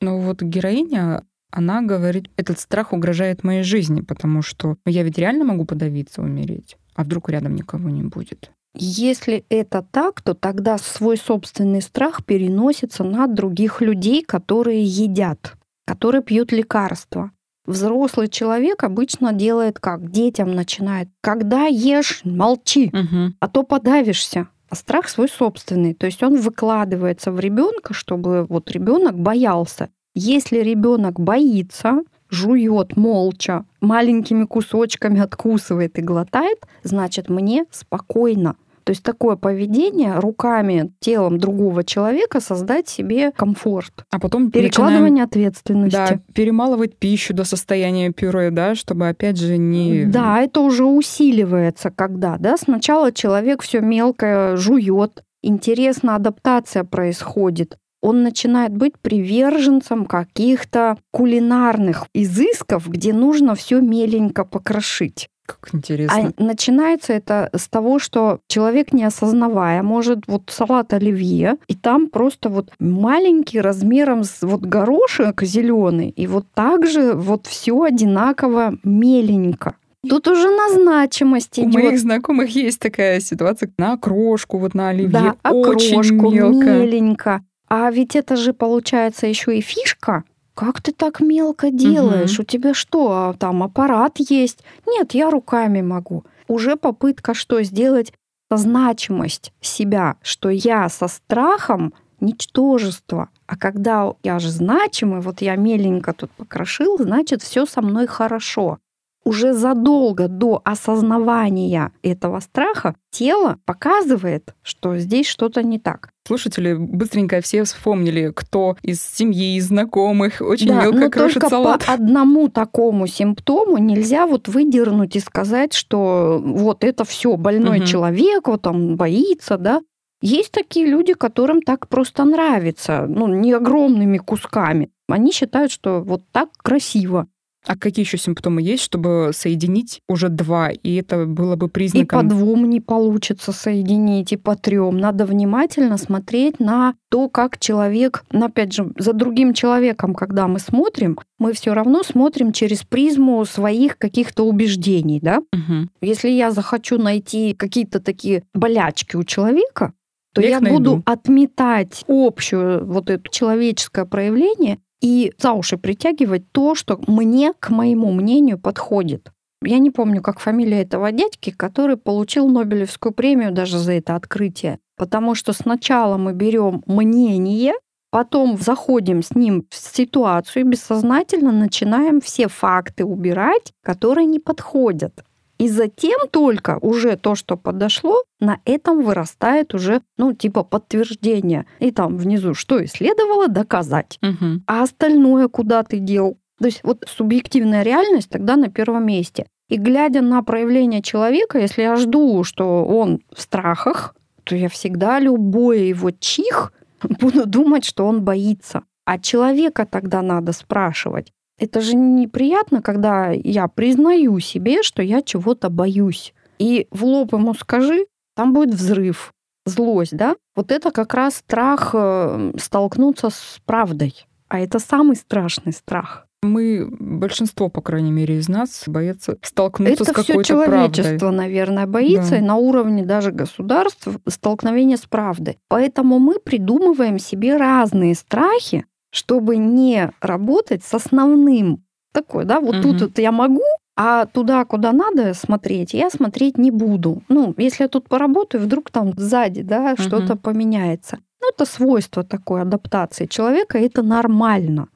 Ну 0.00 0.20
вот 0.20 0.40
героиня, 0.40 1.24
она 1.50 1.82
говорит, 1.82 2.30
этот 2.36 2.60
страх 2.60 2.92
угрожает 2.92 3.42
моей 3.42 3.64
жизни, 3.64 4.02
потому 4.02 4.40
что 4.40 4.76
я 4.86 5.02
ведь 5.02 5.18
реально 5.18 5.44
могу 5.44 5.64
подавиться, 5.64 6.22
умереть, 6.22 6.76
а 6.94 7.02
вдруг 7.02 7.28
рядом 7.28 7.56
никого 7.56 7.90
не 7.90 8.04
будет. 8.04 8.52
Если 8.74 9.44
это 9.48 9.84
так, 9.90 10.22
то 10.22 10.34
тогда 10.34 10.78
свой 10.78 11.16
собственный 11.16 11.82
страх 11.82 12.24
переносится 12.24 13.02
на 13.02 13.26
других 13.26 13.80
людей, 13.80 14.22
которые 14.22 14.84
едят, 14.84 15.54
которые 15.86 16.22
пьют 16.22 16.52
лекарства. 16.52 17.32
Взрослый 17.66 18.28
человек 18.28 18.82
обычно 18.84 19.32
делает 19.32 19.78
как? 19.78 20.10
Детям 20.10 20.54
начинает. 20.54 21.08
Когда 21.20 21.66
ешь, 21.66 22.22
молчи, 22.24 22.90
угу. 22.92 23.34
а 23.38 23.48
то 23.48 23.62
подавишься. 23.62 24.48
А 24.68 24.76
страх 24.76 25.08
свой 25.08 25.28
собственный. 25.28 25.94
То 25.94 26.06
есть 26.06 26.22
он 26.22 26.36
выкладывается 26.36 27.32
в 27.32 27.40
ребенка, 27.40 27.92
чтобы 27.92 28.46
вот 28.48 28.70
ребенок 28.70 29.18
боялся. 29.18 29.88
Если 30.14 30.58
ребенок 30.58 31.18
боится, 31.18 32.02
жует 32.30 32.96
молча, 32.96 33.64
маленькими 33.80 34.44
кусочками 34.44 35.20
откусывает 35.20 35.98
и 35.98 36.02
глотает, 36.02 36.58
значит, 36.82 37.28
мне 37.28 37.66
спокойно. 37.70 38.56
То 38.84 38.90
есть 38.90 39.02
такое 39.02 39.36
поведение 39.36 40.18
руками, 40.18 40.92
телом 41.00 41.38
другого 41.38 41.84
человека 41.84 42.40
создать 42.40 42.88
себе 42.88 43.32
комфорт. 43.32 44.04
А 44.10 44.18
потом 44.18 44.50
перекладывание 44.50 45.24
ответственности. 45.24 45.96
Да, 45.96 46.20
перемалывать 46.34 46.96
пищу 46.96 47.34
до 47.34 47.44
состояния 47.44 48.12
пюре, 48.12 48.50
да, 48.50 48.74
чтобы 48.74 49.08
опять 49.08 49.38
же 49.38 49.56
не. 49.56 50.04
Да, 50.04 50.40
это 50.40 50.60
уже 50.60 50.84
усиливается, 50.84 51.90
когда, 51.90 52.36
да, 52.38 52.56
сначала 52.56 53.12
человек 53.12 53.62
все 53.62 53.80
мелкое 53.80 54.56
жует, 54.56 55.22
интересно 55.42 56.16
адаптация 56.16 56.84
происходит 56.84 57.76
он 58.02 58.22
начинает 58.22 58.74
быть 58.74 58.98
приверженцем 58.98 60.06
каких-то 60.06 60.96
кулинарных 61.10 62.06
изысков, 62.14 62.88
где 62.88 63.12
нужно 63.12 63.54
все 63.54 63.80
меленько 63.80 64.44
покрошить. 64.44 65.28
Как 65.60 65.74
интересно. 65.74 66.32
А 66.36 66.42
начинается 66.42 67.12
это 67.12 67.50
с 67.54 67.68
того, 67.68 67.98
что 67.98 68.40
человек, 68.46 68.92
не 68.92 69.04
осознавая, 69.04 69.82
может 69.82 70.26
вот 70.26 70.44
салат 70.48 70.92
оливье, 70.92 71.56
и 71.66 71.74
там 71.74 72.08
просто 72.08 72.48
вот 72.48 72.70
маленький 72.78 73.60
размером 73.60 74.24
с 74.24 74.42
вот 74.42 74.60
горошек 74.60 75.42
зеленый, 75.42 76.10
и 76.10 76.26
вот 76.26 76.46
так 76.54 76.86
же 76.86 77.14
вот 77.14 77.46
все 77.46 77.82
одинаково 77.82 78.74
меленько. 78.84 79.74
Тут 80.08 80.28
уже 80.28 80.48
на 80.48 80.70
значимость 80.70 81.58
идет. 81.58 81.74
У 81.74 81.78
моих 81.78 81.98
знакомых 81.98 82.54
есть 82.54 82.80
такая 82.80 83.20
ситуация 83.20 83.70
на 83.76 83.92
окрошку, 83.92 84.58
вот 84.58 84.74
на 84.74 84.88
оливье. 84.88 85.10
Да, 85.10 85.34
окрошку 85.42 85.98
очень 85.98 86.16
мелко. 86.16 86.78
меленько. 86.78 87.42
А 87.68 87.90
ведь 87.90 88.16
это 88.16 88.36
же 88.36 88.52
получается 88.52 89.26
еще 89.26 89.56
и 89.56 89.60
фишка. 89.60 90.24
Как 90.54 90.80
ты 90.80 90.92
так 90.92 91.20
мелко 91.20 91.70
делаешь? 91.70 92.34
Угу. 92.34 92.42
У 92.42 92.44
тебя 92.44 92.74
что, 92.74 93.10
а 93.10 93.34
там 93.34 93.62
аппарат 93.62 94.18
есть? 94.18 94.64
Нет, 94.86 95.14
я 95.14 95.30
руками 95.30 95.80
могу. 95.80 96.24
Уже 96.48 96.76
попытка 96.76 97.34
что 97.34 97.62
сделать? 97.62 98.12
Значимость 98.50 99.52
себя, 99.60 100.16
что 100.22 100.48
я 100.50 100.88
со 100.88 101.06
страхом 101.06 101.94
ничтожество. 102.20 103.28
А 103.46 103.56
когда 103.56 104.12
я 104.22 104.38
же 104.38 104.50
значимый, 104.50 105.20
вот 105.20 105.40
я 105.40 105.56
меленько 105.56 106.12
тут 106.12 106.30
покрошил, 106.32 106.98
значит, 106.98 107.42
все 107.42 107.66
со 107.66 107.80
мной 107.80 108.06
хорошо. 108.06 108.78
Уже 109.24 109.52
задолго 109.52 110.28
до 110.28 110.60
осознавания 110.64 111.92
этого 112.02 112.40
страха 112.40 112.94
тело 113.10 113.58
показывает, 113.64 114.54
что 114.62 114.96
здесь 114.98 115.26
что-то 115.26 115.62
не 115.62 115.78
так. 115.78 116.10
Слушатели 116.26 116.74
быстренько 116.74 117.40
все 117.40 117.64
вспомнили, 117.64 118.32
кто 118.34 118.76
из 118.82 119.02
семьи, 119.02 119.56
из 119.56 119.66
знакомых 119.68 120.40
очень 120.40 120.68
да, 120.68 120.82
мелко 120.82 120.98
но 120.98 121.10
крошит 121.10 121.34
только 121.34 121.48
салат. 121.48 121.84
по 121.86 121.92
одному 121.92 122.48
такому 122.48 123.06
симптому 123.06 123.78
нельзя 123.78 124.26
вот 124.26 124.48
выдернуть 124.48 125.16
и 125.16 125.20
сказать, 125.20 125.72
что 125.72 126.40
вот 126.42 126.84
это 126.84 127.04
все 127.04 127.36
больной 127.36 127.78
Мгм. 127.78 127.86
человек, 127.86 128.46
вот 128.48 128.66
он 128.66 128.96
боится, 128.96 129.58
да. 129.58 129.80
Есть 130.22 130.52
такие 130.52 130.86
люди, 130.86 131.14
которым 131.14 131.62
так 131.62 131.88
просто 131.88 132.24
нравится, 132.24 133.06
ну, 133.08 133.26
не 133.26 133.52
огромными 133.52 134.18
кусками. 134.18 134.90
Они 135.08 135.32
считают, 135.32 135.72
что 135.72 136.00
вот 136.02 136.22
так 136.30 136.50
красиво. 136.62 137.26
А 137.66 137.76
какие 137.76 138.04
еще 138.04 138.16
симптомы 138.16 138.62
есть, 138.62 138.82
чтобы 138.82 139.30
соединить 139.34 140.00
уже 140.08 140.28
два, 140.28 140.70
и 140.70 140.94
это 140.94 141.26
было 141.26 141.56
бы 141.56 141.66
И 141.66 141.68
по 141.68 141.72
признаком... 141.74 142.28
двум 142.28 142.70
не 142.70 142.80
получится 142.80 143.52
соединить, 143.52 144.32
и 144.32 144.36
по 144.36 144.56
трем. 144.56 144.96
Надо 144.98 145.26
внимательно 145.26 145.98
смотреть 145.98 146.58
на 146.58 146.94
то, 147.10 147.28
как 147.28 147.58
человек, 147.58 148.24
ну, 148.32 148.46
опять 148.46 148.72
же, 148.72 148.92
за 148.98 149.12
другим 149.12 149.52
человеком, 149.52 150.14
когда 150.14 150.48
мы 150.48 150.58
смотрим, 150.58 151.18
мы 151.38 151.52
все 151.52 151.74
равно 151.74 152.02
смотрим 152.02 152.52
через 152.52 152.82
призму 152.82 153.44
своих 153.44 153.98
каких-то 153.98 154.46
убеждений, 154.46 155.20
да? 155.20 155.40
Мгм. 155.52 155.90
Если 156.00 156.30
я 156.30 156.50
захочу 156.52 156.98
найти 156.98 157.54
какие-то 157.54 158.00
такие 158.00 158.42
болячки 158.54 159.16
у 159.16 159.24
человека, 159.24 159.92
то 160.32 160.40
Я 160.40 160.48
я, 160.50 160.56
их 160.56 160.62
найду. 160.62 160.78
буду 160.78 161.02
отметать 161.06 162.04
общую 162.06 162.86
вот 162.86 163.10
это 163.10 163.22
человеческое 163.30 164.04
проявление 164.04 164.78
и 165.00 165.32
за 165.38 165.52
уши 165.52 165.76
притягивать 165.76 166.50
то, 166.52 166.74
что 166.74 167.00
мне, 167.06 167.52
к 167.58 167.70
моему 167.70 168.12
мнению, 168.12 168.58
подходит. 168.58 169.30
Я 169.62 169.78
не 169.78 169.90
помню, 169.90 170.22
как 170.22 170.40
фамилия 170.40 170.82
этого 170.82 171.12
дядьки, 171.12 171.50
который 171.50 171.96
получил 171.96 172.48
Нобелевскую 172.48 173.12
премию 173.12 173.52
даже 173.52 173.78
за 173.78 173.92
это 173.92 174.16
открытие. 174.16 174.78
Потому 174.96 175.34
что 175.34 175.52
сначала 175.52 176.16
мы 176.16 176.32
берем 176.32 176.82
мнение, 176.86 177.74
потом 178.10 178.56
заходим 178.56 179.22
с 179.22 179.34
ним 179.34 179.66
в 179.70 179.76
ситуацию 179.76 180.62
и 180.62 180.68
бессознательно 180.68 181.52
начинаем 181.52 182.20
все 182.20 182.48
факты 182.48 183.04
убирать, 183.04 183.72
которые 183.82 184.26
не 184.26 184.38
подходят. 184.38 185.24
И 185.60 185.68
затем 185.68 186.20
только 186.30 186.78
уже 186.80 187.16
то, 187.16 187.34
что 187.34 187.58
подошло, 187.58 188.22
на 188.40 188.60
этом 188.64 189.02
вырастает 189.02 189.74
уже, 189.74 190.00
ну, 190.16 190.32
типа 190.32 190.64
подтверждение. 190.64 191.66
И 191.80 191.90
там 191.90 192.16
внизу, 192.16 192.54
что 192.54 192.78
и 192.78 192.86
следовало 192.86 193.46
доказать. 193.46 194.18
Мгм. 194.22 194.64
А 194.66 194.82
остальное 194.82 195.48
куда 195.48 195.82
ты 195.82 195.98
дел? 195.98 196.38
То 196.58 196.64
есть 196.64 196.80
вот 196.82 197.04
субъективная 197.06 197.82
реальность 197.82 198.30
тогда 198.30 198.56
на 198.56 198.70
первом 198.70 199.04
месте. 199.04 199.44
И 199.68 199.76
глядя 199.76 200.22
на 200.22 200.42
проявление 200.42 201.02
человека, 201.02 201.58
если 201.58 201.82
я 201.82 201.96
жду, 201.96 202.42
что 202.42 202.82
он 202.86 203.20
в 203.30 203.42
страхах, 203.42 204.16
то 204.44 204.56
я 204.56 204.70
всегда 204.70 205.20
любой 205.20 205.88
его 205.88 206.10
чих 206.10 206.72
буду 207.02 207.44
думать, 207.44 207.84
что 207.84 208.06
он 208.06 208.22
боится. 208.22 208.84
А 209.04 209.18
человека 209.18 209.84
тогда 209.84 210.22
надо 210.22 210.52
спрашивать. 210.52 211.34
Это 211.60 211.80
же 211.82 211.94
неприятно, 211.94 212.80
когда 212.80 213.30
я 213.30 213.68
признаю 213.68 214.38
себе, 214.40 214.82
что 214.82 215.02
я 215.02 215.20
чего-то 215.20 215.68
боюсь. 215.68 216.32
И 216.58 216.86
в 216.90 217.04
лоб 217.04 217.34
ему 217.34 217.52
скажи, 217.54 218.06
там 218.34 218.54
будет 218.54 218.74
взрыв, 218.74 219.32
злость, 219.66 220.16
да? 220.16 220.36
Вот 220.56 220.72
это 220.72 220.90
как 220.90 221.12
раз 221.12 221.36
страх 221.36 221.90
э, 221.92 222.52
столкнуться 222.58 223.28
с 223.28 223.60
правдой. 223.66 224.26
А 224.48 224.58
это 224.58 224.78
самый 224.78 225.16
страшный 225.16 225.72
страх. 225.74 226.26
Мы, 226.42 226.88
большинство, 226.98 227.68
по 227.68 227.82
крайней 227.82 228.10
мере, 228.10 228.38
из 228.38 228.48
нас 228.48 228.84
боятся 228.86 229.36
столкнуться 229.42 229.92
это 229.92 230.04
с 230.04 230.06
все 230.08 230.32
какой-то 230.32 230.48
человечество, 230.48 231.18
правдой. 231.18 231.36
наверное, 231.36 231.86
боится, 231.86 232.30
Да. 232.30 232.38
и 232.38 232.40
на 232.40 232.56
уровне 232.56 233.04
даже 233.04 233.30
государств 233.30 234.08
столкновения 234.26 234.96
с 234.96 235.02
правдой. 235.06 235.58
Поэтому 235.68 236.18
мы 236.18 236.38
придумываем 236.40 237.18
себе 237.18 237.58
разные 237.58 238.14
страхи, 238.14 238.86
чтобы 239.10 239.56
не 239.56 240.10
работать 240.20 240.84
с 240.84 240.94
основным. 240.94 241.84
Такой, 242.12 242.44
да, 242.44 242.60
вот 242.60 242.80
тут 242.80 242.94
Мгм. 242.96 242.98
вот 243.00 243.18
я 243.18 243.32
могу, 243.32 243.62
а 243.96 244.26
туда, 244.26 244.64
куда 244.64 244.92
надо 244.92 245.34
смотреть, 245.34 245.94
я 245.94 246.10
смотреть 246.10 246.58
не 246.58 246.70
буду. 246.70 247.22
Ну, 247.28 247.54
если 247.58 247.84
я 247.84 247.88
тут 247.88 248.08
поработаю, 248.08 248.64
вдруг 248.64 248.90
там 248.90 249.12
сзади, 249.16 249.62
да, 249.62 249.94
что-то 249.96 250.36
поменяется. 250.36 251.18
Ну, 251.40 251.48
это 251.50 251.64
свойство 251.64 252.22
такой 252.24 252.62
адаптации 252.62 253.26
человека, 253.26 253.78
и 253.78 253.86
это 253.86 254.02
нормально. 254.02 254.88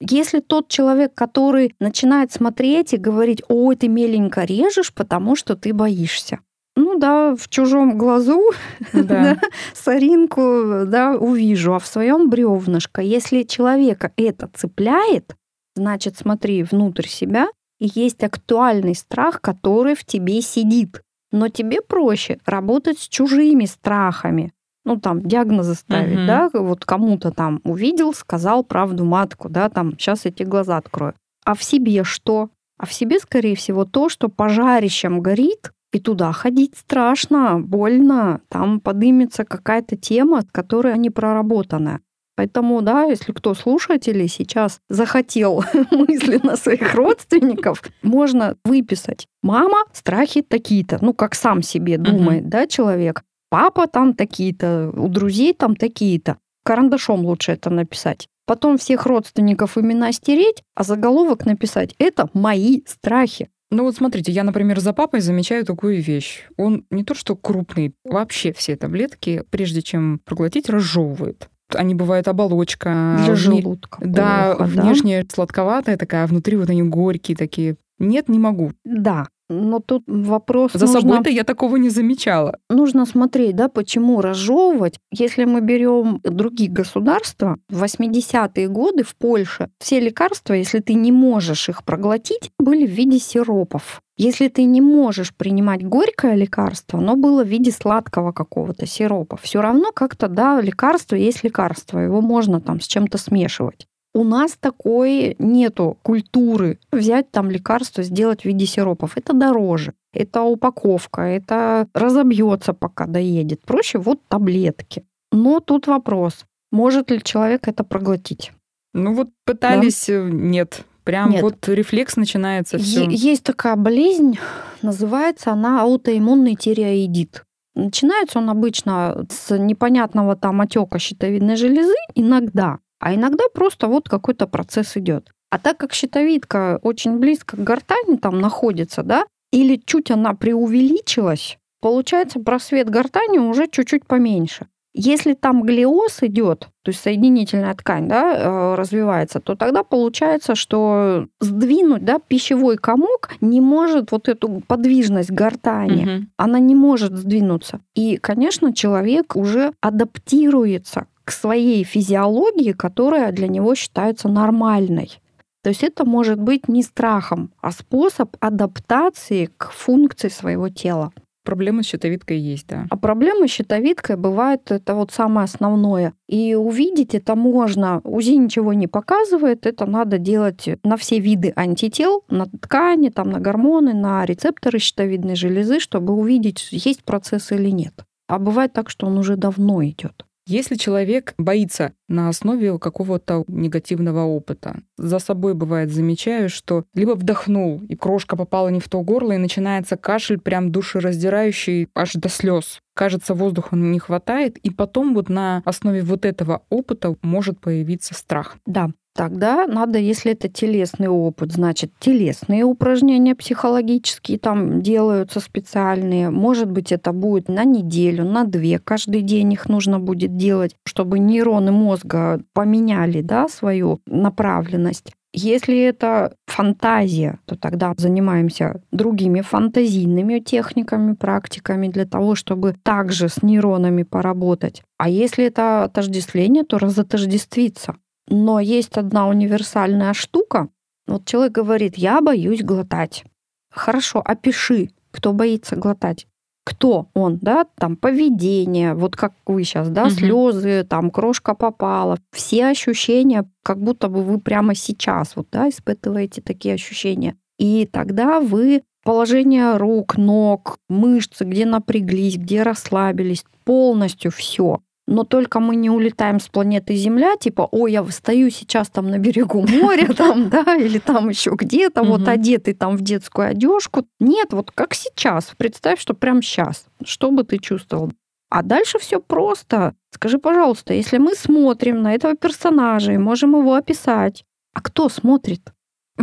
Если 0.00 0.40
тот 0.40 0.68
человек, 0.68 1.14
который 1.14 1.74
начинает 1.78 2.32
смотреть 2.32 2.92
и 2.92 2.96
говорить, 2.96 3.42
ой, 3.48 3.76
ты 3.76 3.88
меленько 3.88 4.44
режешь, 4.44 4.92
потому 4.92 5.36
что 5.36 5.54
ты 5.54 5.72
боишься. 5.72 6.38
Ну 6.74 6.98
да, 6.98 7.34
в 7.36 7.48
чужом 7.48 7.98
глазу 7.98 8.40
Да. 8.92 9.02
да, 9.02 9.40
соринку 9.74 10.84
да, 10.86 11.12
увижу, 11.16 11.74
а 11.74 11.78
в 11.78 11.86
своем 11.86 12.30
бревнышко. 12.30 13.02
Если 13.02 13.42
человека 13.42 14.12
это 14.16 14.48
цепляет, 14.54 15.36
значит, 15.74 16.16
смотри 16.16 16.62
внутрь 16.62 17.06
себя, 17.06 17.48
и 17.78 17.90
есть 17.94 18.22
актуальный 18.22 18.94
страх, 18.94 19.40
который 19.40 19.94
в 19.94 20.04
тебе 20.04 20.40
сидит. 20.40 21.02
Но 21.30 21.48
тебе 21.48 21.80
проще 21.80 22.38
работать 22.46 22.98
с 22.98 23.08
чужими 23.08 23.64
страхами. 23.64 24.52
Ну, 24.84 24.96
там, 24.98 25.20
диагнозы 25.22 25.74
ставить, 25.74 26.18
Мгм. 26.18 26.26
да, 26.26 26.50
вот 26.52 26.84
кому-то 26.84 27.30
там 27.30 27.60
увидел, 27.64 28.12
сказал 28.14 28.64
правду 28.64 29.04
матку, 29.04 29.48
да, 29.48 29.68
там, 29.68 29.92
сейчас 29.92 30.26
эти 30.26 30.42
глаза 30.42 30.76
открою. 30.76 31.14
А 31.44 31.54
в 31.54 31.62
себе 31.62 32.04
что? 32.04 32.50
А 32.78 32.86
в 32.86 32.92
себе, 32.92 33.18
скорее 33.20 33.54
всего, 33.56 33.84
то, 33.84 34.08
что 34.08 34.28
пожарищем 34.28 35.20
горит, 35.20 35.72
и 35.92 36.00
туда 36.00 36.32
ходить 36.32 36.76
страшно, 36.76 37.60
больно, 37.60 38.40
там 38.48 38.80
подымется 38.80 39.44
какая-то 39.44 39.96
тема, 39.96 40.42
которая 40.50 40.96
не 40.96 41.10
проработана. 41.10 42.00
Поэтому, 42.34 42.80
да, 42.80 43.04
если 43.04 43.32
кто 43.32 43.52
слушателей 43.54 44.26
сейчас 44.26 44.80
захотел 44.88 45.64
мысленно 45.90 46.56
своих 46.56 46.94
родственников, 46.94 47.82
можно 48.02 48.56
выписать. 48.64 49.26
Мама, 49.42 49.84
страхи 49.92 50.40
такие-то, 50.40 50.98
ну, 51.02 51.12
как 51.12 51.34
сам 51.34 51.62
себе 51.62 51.98
думает, 51.98 52.48
да, 52.48 52.66
человек. 52.66 53.22
Папа 53.50 53.86
там 53.86 54.14
такие-то, 54.14 54.90
у 54.96 55.08
друзей 55.08 55.52
там 55.52 55.76
такие-то. 55.76 56.38
Карандашом 56.64 57.20
лучше 57.26 57.52
это 57.52 57.68
написать. 57.68 58.28
Потом 58.46 58.78
всех 58.78 59.06
родственников 59.06 59.76
имена 59.76 60.10
стереть, 60.12 60.62
а 60.74 60.84
заголовок 60.84 61.44
написать 61.44 61.94
«Это 61.98 62.28
мои 62.32 62.80
страхи». 62.86 63.50
Ну 63.72 63.84
вот 63.84 63.96
смотрите, 63.96 64.30
я, 64.30 64.44
например, 64.44 64.80
за 64.80 64.92
папой 64.92 65.20
замечаю 65.20 65.64
такую 65.64 66.02
вещь. 66.02 66.46
Он 66.58 66.84
не 66.90 67.04
то 67.04 67.14
что 67.14 67.34
крупный, 67.34 67.94
вообще 68.04 68.52
все 68.52 68.76
таблетки, 68.76 69.44
прежде 69.48 69.80
чем 69.80 70.20
проглотить, 70.26 70.68
разжевывает. 70.68 71.48
Они 71.74 71.94
бывают 71.94 72.28
оболочка. 72.28 73.18
Для 73.24 73.34
желудка. 73.34 73.98
Да, 74.04 74.56
плохо, 74.56 74.70
да? 74.74 75.22
сладковатая 75.32 75.96
такая, 75.96 76.24
а 76.24 76.26
внутри 76.26 76.58
вот 76.58 76.68
они 76.68 76.82
горькие 76.82 77.34
такие. 77.34 77.76
Нет, 77.98 78.28
не 78.28 78.38
могу. 78.38 78.72
Да. 78.84 79.28
Но 79.52 79.80
тут 79.80 80.04
вопрос 80.06 80.72
За 80.72 80.86
нужно, 80.86 81.00
собой-то 81.00 81.30
я 81.30 81.44
такого 81.44 81.76
не 81.76 81.90
замечала. 81.90 82.58
нужно 82.70 83.06
смотреть, 83.06 83.56
да, 83.56 83.68
почему 83.68 84.20
разжевывать. 84.20 84.98
Если 85.10 85.44
мы 85.44 85.60
берем 85.60 86.20
другие 86.22 86.70
государства, 86.70 87.58
в 87.68 87.82
80-е 87.82 88.68
годы 88.68 89.04
в 89.04 89.14
Польше 89.16 89.68
все 89.78 90.00
лекарства, 90.00 90.54
если 90.54 90.80
ты 90.80 90.94
не 90.94 91.12
можешь 91.12 91.68
их 91.68 91.84
проглотить, 91.84 92.50
были 92.58 92.86
в 92.86 92.90
виде 92.90 93.18
сиропов. 93.18 94.00
Если 94.16 94.48
ты 94.48 94.64
не 94.64 94.80
можешь 94.80 95.34
принимать 95.34 95.84
горькое 95.84 96.36
лекарство, 96.36 96.98
оно 96.98 97.16
было 97.16 97.44
в 97.44 97.48
виде 97.48 97.72
сладкого 97.72 98.32
какого-то 98.32 98.86
сиропа. 98.86 99.38
Все 99.40 99.60
равно 99.60 99.90
как-то, 99.92 100.28
да, 100.28 100.60
лекарство 100.60 101.16
есть 101.16 101.42
лекарство, 101.42 101.98
его 101.98 102.20
можно 102.20 102.60
там 102.60 102.80
с 102.80 102.86
чем-то 102.86 103.18
смешивать. 103.18 103.86
У 104.14 104.24
нас 104.24 104.56
такой 104.60 105.36
нету 105.38 105.96
культуры 106.02 106.78
взять 106.92 107.30
там 107.30 107.50
лекарство, 107.50 108.02
сделать 108.02 108.42
в 108.42 108.44
виде 108.44 108.66
сиропов. 108.66 109.16
Это 109.16 109.32
дороже. 109.32 109.94
Это 110.12 110.42
упаковка, 110.42 111.22
это 111.22 111.88
разобьется, 111.94 112.74
пока 112.74 113.06
доедет. 113.06 113.62
Проще 113.62 113.98
вот 113.98 114.20
таблетки. 114.28 115.04
Но 115.32 115.60
тут 115.60 115.86
вопрос, 115.86 116.44
может 116.70 117.10
ли 117.10 117.22
человек 117.22 117.68
это 117.68 117.84
проглотить? 117.84 118.52
Ну 118.92 119.14
вот 119.14 119.30
пытались, 119.46 120.10
э, 120.10 120.28
нет. 120.30 120.84
Прям 121.04 121.30
Нет. 121.30 121.42
вот 121.42 121.68
рефлекс 121.68 122.16
начинается 122.16 122.78
все. 122.78 123.04
Е- 123.04 123.14
Есть 123.14 123.42
такая 123.42 123.74
болезнь, 123.74 124.38
называется 124.82 125.50
она 125.50 125.82
аутоиммунный 125.82 126.54
тиреоидит. 126.54 127.42
Начинается 127.74 128.38
он 128.38 128.50
обычно 128.50 129.26
с 129.28 129.56
непонятного 129.56 130.36
там 130.36 130.60
отека 130.60 130.98
щитовидной 131.00 131.56
железы 131.56 131.94
иногда, 132.14 132.78
а 133.02 133.14
иногда 133.16 133.44
просто 133.52 133.88
вот 133.88 134.08
какой-то 134.08 134.46
процесс 134.46 134.96
идет. 134.96 135.28
А 135.50 135.58
так 135.58 135.76
как 135.76 135.92
щитовидка 135.92 136.78
очень 136.82 137.18
близко 137.18 137.56
к 137.56 137.60
гортани 137.60 138.16
там 138.16 138.40
находится, 138.40 139.02
да, 139.02 139.26
или 139.50 139.74
чуть 139.84 140.12
она 140.12 140.34
преувеличилась, 140.34 141.58
получается 141.80 142.38
просвет 142.38 142.88
гортани 142.88 143.38
уже 143.38 143.66
чуть-чуть 143.66 144.06
поменьше. 144.06 144.68
Если 144.94 145.32
там 145.32 145.62
глиоз 145.62 146.22
идет, 146.22 146.68
то 146.82 146.90
есть 146.90 147.00
соединительная 147.00 147.74
ткань 147.74 148.08
да, 148.08 148.36
э, 148.36 148.74
развивается, 148.76 149.40
то 149.40 149.56
тогда 149.56 149.82
получается, 149.82 150.54
что 150.54 151.26
сдвинуть 151.40 152.04
да, 152.04 152.18
пищевой 152.20 152.76
комок 152.76 153.30
не 153.40 153.60
может 153.60 154.12
вот 154.12 154.28
эту 154.28 154.62
подвижность 154.66 155.30
гортани, 155.30 156.02
угу. 156.02 156.26
она 156.36 156.58
не 156.60 156.74
может 156.74 157.16
сдвинуться. 157.16 157.80
И, 157.94 158.16
конечно, 158.18 158.72
человек 158.72 159.34
уже 159.34 159.72
адаптируется 159.80 161.06
к 161.24 161.32
своей 161.32 161.84
физиологии, 161.84 162.72
которая 162.72 163.32
для 163.32 163.48
него 163.48 163.74
считается 163.74 164.28
нормальной. 164.28 165.20
То 165.62 165.70
есть 165.70 165.84
это 165.84 166.04
может 166.04 166.40
быть 166.40 166.68
не 166.68 166.82
страхом, 166.82 167.52
а 167.60 167.70
способ 167.70 168.36
адаптации 168.40 169.48
к 169.56 169.70
функции 169.70 170.28
своего 170.28 170.68
тела. 170.68 171.12
Проблема 171.44 171.82
с 171.82 171.86
щитовидкой 171.86 172.38
есть, 172.38 172.68
да. 172.68 172.86
А 172.88 172.96
проблема 172.96 173.48
с 173.48 173.50
щитовидкой 173.50 174.16
бывает, 174.16 174.70
это 174.70 174.94
вот 174.94 175.10
самое 175.10 175.44
основное. 175.44 176.12
И 176.28 176.54
увидеть 176.54 177.14
это 177.16 177.34
можно. 177.34 178.00
УЗИ 178.04 178.32
ничего 178.32 178.72
не 178.72 178.86
показывает, 178.86 179.66
это 179.66 179.86
надо 179.86 180.18
делать 180.18 180.68
на 180.84 180.96
все 180.96 181.18
виды 181.18 181.52
антител, 181.56 182.24
на 182.28 182.46
ткани, 182.46 183.08
там, 183.08 183.30
на 183.30 183.40
гормоны, 183.40 183.92
на 183.92 184.24
рецепторы 184.24 184.78
щитовидной 184.78 185.34
железы, 185.34 185.80
чтобы 185.80 186.14
увидеть, 186.14 186.68
есть 186.70 187.02
процесс 187.02 187.50
или 187.50 187.70
нет. 187.70 188.04
А 188.28 188.38
бывает 188.38 188.72
так, 188.72 188.88
что 188.88 189.06
он 189.06 189.18
уже 189.18 189.36
давно 189.36 189.84
идет. 189.84 190.24
Если 190.46 190.74
человек 190.74 191.34
боится 191.38 191.92
на 192.08 192.28
основе 192.28 192.78
какого-то 192.78 193.44
негативного 193.46 194.24
опыта, 194.24 194.80
за 194.98 195.20
собой 195.20 195.54
бывает 195.54 195.92
замечаю, 195.92 196.48
что 196.48 196.84
либо 196.94 197.12
вдохнул, 197.12 197.80
и 197.88 197.94
крошка 197.94 198.36
попала 198.36 198.68
не 198.68 198.80
в 198.80 198.88
то 198.88 199.02
горло, 199.02 199.32
и 199.32 199.38
начинается 199.38 199.96
кашель 199.96 200.40
прям 200.40 200.72
душераздирающий 200.72 201.88
аж 201.94 202.14
до 202.14 202.28
слез. 202.28 202.80
Кажется, 202.94 203.34
воздуха 203.34 203.76
не 203.76 203.98
хватает, 203.98 204.58
и 204.58 204.70
потом 204.70 205.14
вот 205.14 205.28
на 205.28 205.62
основе 205.64 206.02
вот 206.02 206.24
этого 206.24 206.62
опыта 206.68 207.14
может 207.22 207.60
появиться 207.60 208.14
страх. 208.14 208.56
Да, 208.66 208.90
Тогда 209.14 209.66
надо, 209.66 209.98
если 209.98 210.32
это 210.32 210.48
телесный 210.48 211.08
опыт, 211.08 211.52
значит, 211.52 211.92
телесные 211.98 212.64
упражнения 212.64 213.34
психологические 213.34 214.38
там 214.38 214.80
делаются 214.80 215.40
специальные. 215.40 216.30
Может 216.30 216.70
быть, 216.70 216.92
это 216.92 217.12
будет 217.12 217.48
на 217.48 217.64
неделю, 217.64 218.24
на 218.24 218.44
две. 218.44 218.78
Каждый 218.78 219.20
день 219.20 219.52
их 219.52 219.68
нужно 219.68 220.00
будет 220.00 220.36
делать, 220.36 220.74
чтобы 220.86 221.18
нейроны 221.18 221.72
мозга 221.72 222.42
поменяли 222.54 223.20
да, 223.20 223.48
свою 223.48 224.00
направленность. 224.06 225.12
Если 225.34 225.78
это 225.78 226.34
фантазия, 226.46 227.38
то 227.46 227.56
тогда 227.56 227.94
занимаемся 227.96 228.82
другими 228.92 229.40
фантазийными 229.40 230.40
техниками, 230.40 231.14
практиками 231.14 231.88
для 231.88 232.04
того, 232.04 232.34
чтобы 232.34 232.74
также 232.82 233.28
с 233.28 233.42
нейронами 233.42 234.02
поработать. 234.02 234.82
А 234.98 235.08
если 235.08 235.46
это 235.46 235.84
отождествление, 235.84 236.64
то 236.64 236.78
разотождествиться. 236.78 237.96
Но 238.34 238.60
есть 238.60 238.96
одна 238.96 239.28
универсальная 239.28 240.14
штука. 240.14 240.68
Вот 241.06 241.26
человек 241.26 241.52
говорит, 241.52 241.98
я 241.98 242.22
боюсь 242.22 242.62
глотать. 242.62 243.24
Хорошо, 243.70 244.22
опиши, 244.24 244.88
кто 245.10 245.34
боится 245.34 245.76
глотать. 245.76 246.26
Кто 246.64 247.10
он, 247.12 247.38
да, 247.42 247.66
там 247.76 247.94
поведение, 247.96 248.94
вот 248.94 249.16
как 249.16 249.34
вы 249.44 249.64
сейчас, 249.64 249.90
да, 249.90 250.04
угу. 250.04 250.10
слезы, 250.12 250.86
там 250.88 251.10
крошка 251.10 251.54
попала, 251.54 252.16
все 252.30 252.68
ощущения, 252.68 253.50
как 253.62 253.82
будто 253.82 254.08
бы 254.08 254.22
вы 254.22 254.40
прямо 254.40 254.74
сейчас, 254.74 255.36
вот, 255.36 255.48
да, 255.52 255.68
испытываете 255.68 256.40
такие 256.40 256.74
ощущения. 256.74 257.36
И 257.58 257.84
тогда 257.84 258.40
вы 258.40 258.82
положение 259.04 259.76
рук, 259.76 260.16
ног, 260.16 260.78
мышцы, 260.88 261.44
где 261.44 261.66
напряглись, 261.66 262.38
где 262.38 262.62
расслабились, 262.62 263.44
полностью 263.64 264.30
все 264.30 264.80
но 265.06 265.24
только 265.24 265.60
мы 265.60 265.76
не 265.76 265.90
улетаем 265.90 266.38
с 266.40 266.48
планеты 266.48 266.94
Земля, 266.94 267.36
типа, 267.36 267.68
ой, 267.70 267.92
я 267.92 268.04
стою 268.06 268.50
сейчас 268.50 268.88
там 268.88 269.10
на 269.10 269.18
берегу 269.18 269.66
моря, 269.66 270.12
там, 270.16 270.48
да, 270.48 270.76
или 270.76 270.98
там 270.98 271.28
еще 271.28 271.52
где-то, 271.54 272.02
вот 272.02 272.28
одетый 272.28 272.74
там 272.74 272.96
в 272.96 273.02
детскую 273.02 273.48
одежку. 273.48 274.06
Нет, 274.20 274.52
вот 274.52 274.70
как 274.70 274.94
сейчас. 274.94 275.52
Представь, 275.56 276.00
что 276.00 276.14
прям 276.14 276.42
сейчас. 276.42 276.86
Что 277.04 277.30
бы 277.30 277.44
ты 277.44 277.58
чувствовал? 277.58 278.12
А 278.48 278.62
дальше 278.62 278.98
все 278.98 279.20
просто. 279.20 279.94
Скажи, 280.10 280.38
пожалуйста, 280.38 280.92
если 280.92 281.18
мы 281.18 281.34
смотрим 281.34 282.02
на 282.02 282.14
этого 282.14 282.36
персонажа 282.36 283.12
и 283.12 283.18
можем 283.18 283.56
его 283.56 283.74
описать, 283.74 284.44
а 284.74 284.82
кто 284.82 285.08
смотрит? 285.08 285.72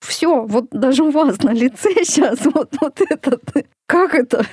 Все, 0.00 0.42
вот 0.42 0.68
даже 0.70 1.04
у 1.04 1.10
вас 1.10 1.42
на 1.42 1.52
лице 1.52 1.90
сейчас 2.04 2.44
вот, 2.44 2.74
вот 2.80 3.00
этот 3.00 3.42
как 3.88 4.14
это? 4.14 4.44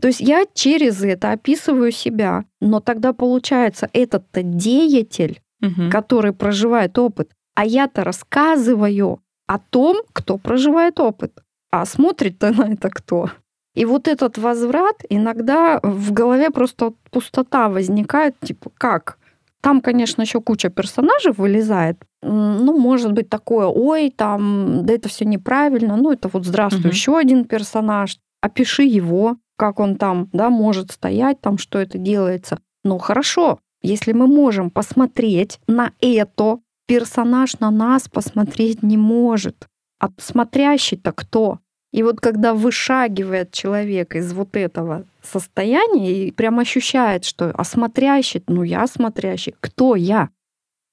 То 0.00 0.08
есть 0.08 0.20
я 0.20 0.44
через 0.54 1.02
это 1.02 1.32
описываю 1.32 1.92
себя, 1.92 2.46
но 2.60 2.80
тогда 2.80 3.12
получается 3.12 3.88
этот-то 3.92 4.42
деятель, 4.42 5.42
угу. 5.62 5.90
который 5.90 6.32
проживает 6.32 6.98
опыт, 6.98 7.30
а 7.54 7.66
я-то 7.66 8.02
рассказываю 8.02 9.20
о 9.46 9.58
том, 9.58 9.98
кто 10.14 10.38
проживает 10.38 11.00
опыт. 11.00 11.32
А 11.70 11.84
смотрит-то 11.84 12.50
на 12.50 12.72
это 12.72 12.88
кто? 12.88 13.30
И 13.74 13.84
вот 13.84 14.08
этот 14.08 14.38
возврат 14.38 15.04
иногда 15.10 15.80
в 15.82 16.12
голове 16.12 16.50
просто 16.50 16.94
пустота 17.10 17.68
возникает, 17.68 18.36
типа, 18.40 18.70
как? 18.78 19.17
Там, 19.60 19.80
конечно, 19.80 20.22
еще 20.22 20.40
куча 20.40 20.68
персонажей 20.68 21.32
вылезает. 21.32 21.98
Ну, 22.22 22.78
может 22.78 23.12
быть 23.12 23.28
такое, 23.28 23.66
ой, 23.66 24.10
там, 24.10 24.84
да 24.84 24.94
это 24.94 25.08
все 25.08 25.24
неправильно. 25.24 25.96
Ну, 25.96 26.12
это 26.12 26.28
вот 26.28 26.46
здравствуй, 26.46 26.82
угу. 26.82 26.88
еще 26.90 27.18
один 27.18 27.44
персонаж 27.44 28.18
опиши 28.40 28.84
его, 28.84 29.36
как 29.56 29.80
он 29.80 29.96
там, 29.96 30.28
да, 30.32 30.50
может 30.50 30.92
стоять, 30.92 31.40
там, 31.40 31.58
что 31.58 31.78
это 31.78 31.98
делается. 31.98 32.58
Ну, 32.84 32.98
хорошо, 32.98 33.58
если 33.82 34.12
мы 34.12 34.26
можем 34.26 34.70
посмотреть 34.70 35.58
на 35.66 35.92
это, 36.00 36.60
персонаж 36.86 37.58
на 37.60 37.70
нас 37.70 38.08
посмотреть 38.08 38.82
не 38.82 38.96
может. 38.96 39.66
А 40.00 40.08
смотрящий-то 40.16 41.12
кто? 41.12 41.58
И 41.92 42.02
вот 42.02 42.20
когда 42.20 42.54
вышагивает 42.54 43.52
человек 43.52 44.14
из 44.14 44.32
вот 44.32 44.56
этого 44.56 45.06
состояния 45.22 46.26
и 46.26 46.30
прям 46.30 46.58
ощущает, 46.58 47.24
что 47.24 47.50
а 47.54 47.64
смотрящий, 47.64 48.42
ну 48.46 48.62
я 48.62 48.86
смотрящий, 48.86 49.54
кто 49.60 49.96
я? 49.96 50.28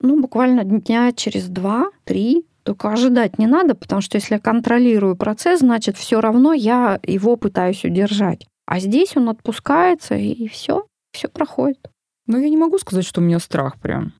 Ну, 0.02 0.22
буквально 0.22 0.64
дня 0.64 1.12
через 1.14 1.48
два-три 1.48 2.46
только 2.64 2.92
ожидать 2.92 3.38
не 3.38 3.48
надо, 3.48 3.76
потому 3.76 4.02
что 4.02 4.18
если 4.18 4.36
я 4.36 4.40
контролирую 4.40 5.16
процесс, 5.16 5.60
значит, 5.60 5.98
все 5.98 6.20
равно 6.20 6.54
я 6.54 7.00
его 7.04 7.36
пытаюсь 7.38 7.84
удержать. 7.86 8.48
А 8.66 8.80
здесь 8.80 9.16
он 9.16 9.30
отпускается, 9.30 10.16
и 10.16 10.48
все, 10.48 10.88
все 11.12 11.28
проходит. 11.28 11.80
Ну, 12.26 12.40
я 12.40 12.50
не 12.50 12.58
могу 12.58 12.80
сказать, 12.80 13.06
что 13.06 13.22
у 13.22 13.24
меня 13.24 13.40
страх 13.40 13.80
прям. 13.80 14.14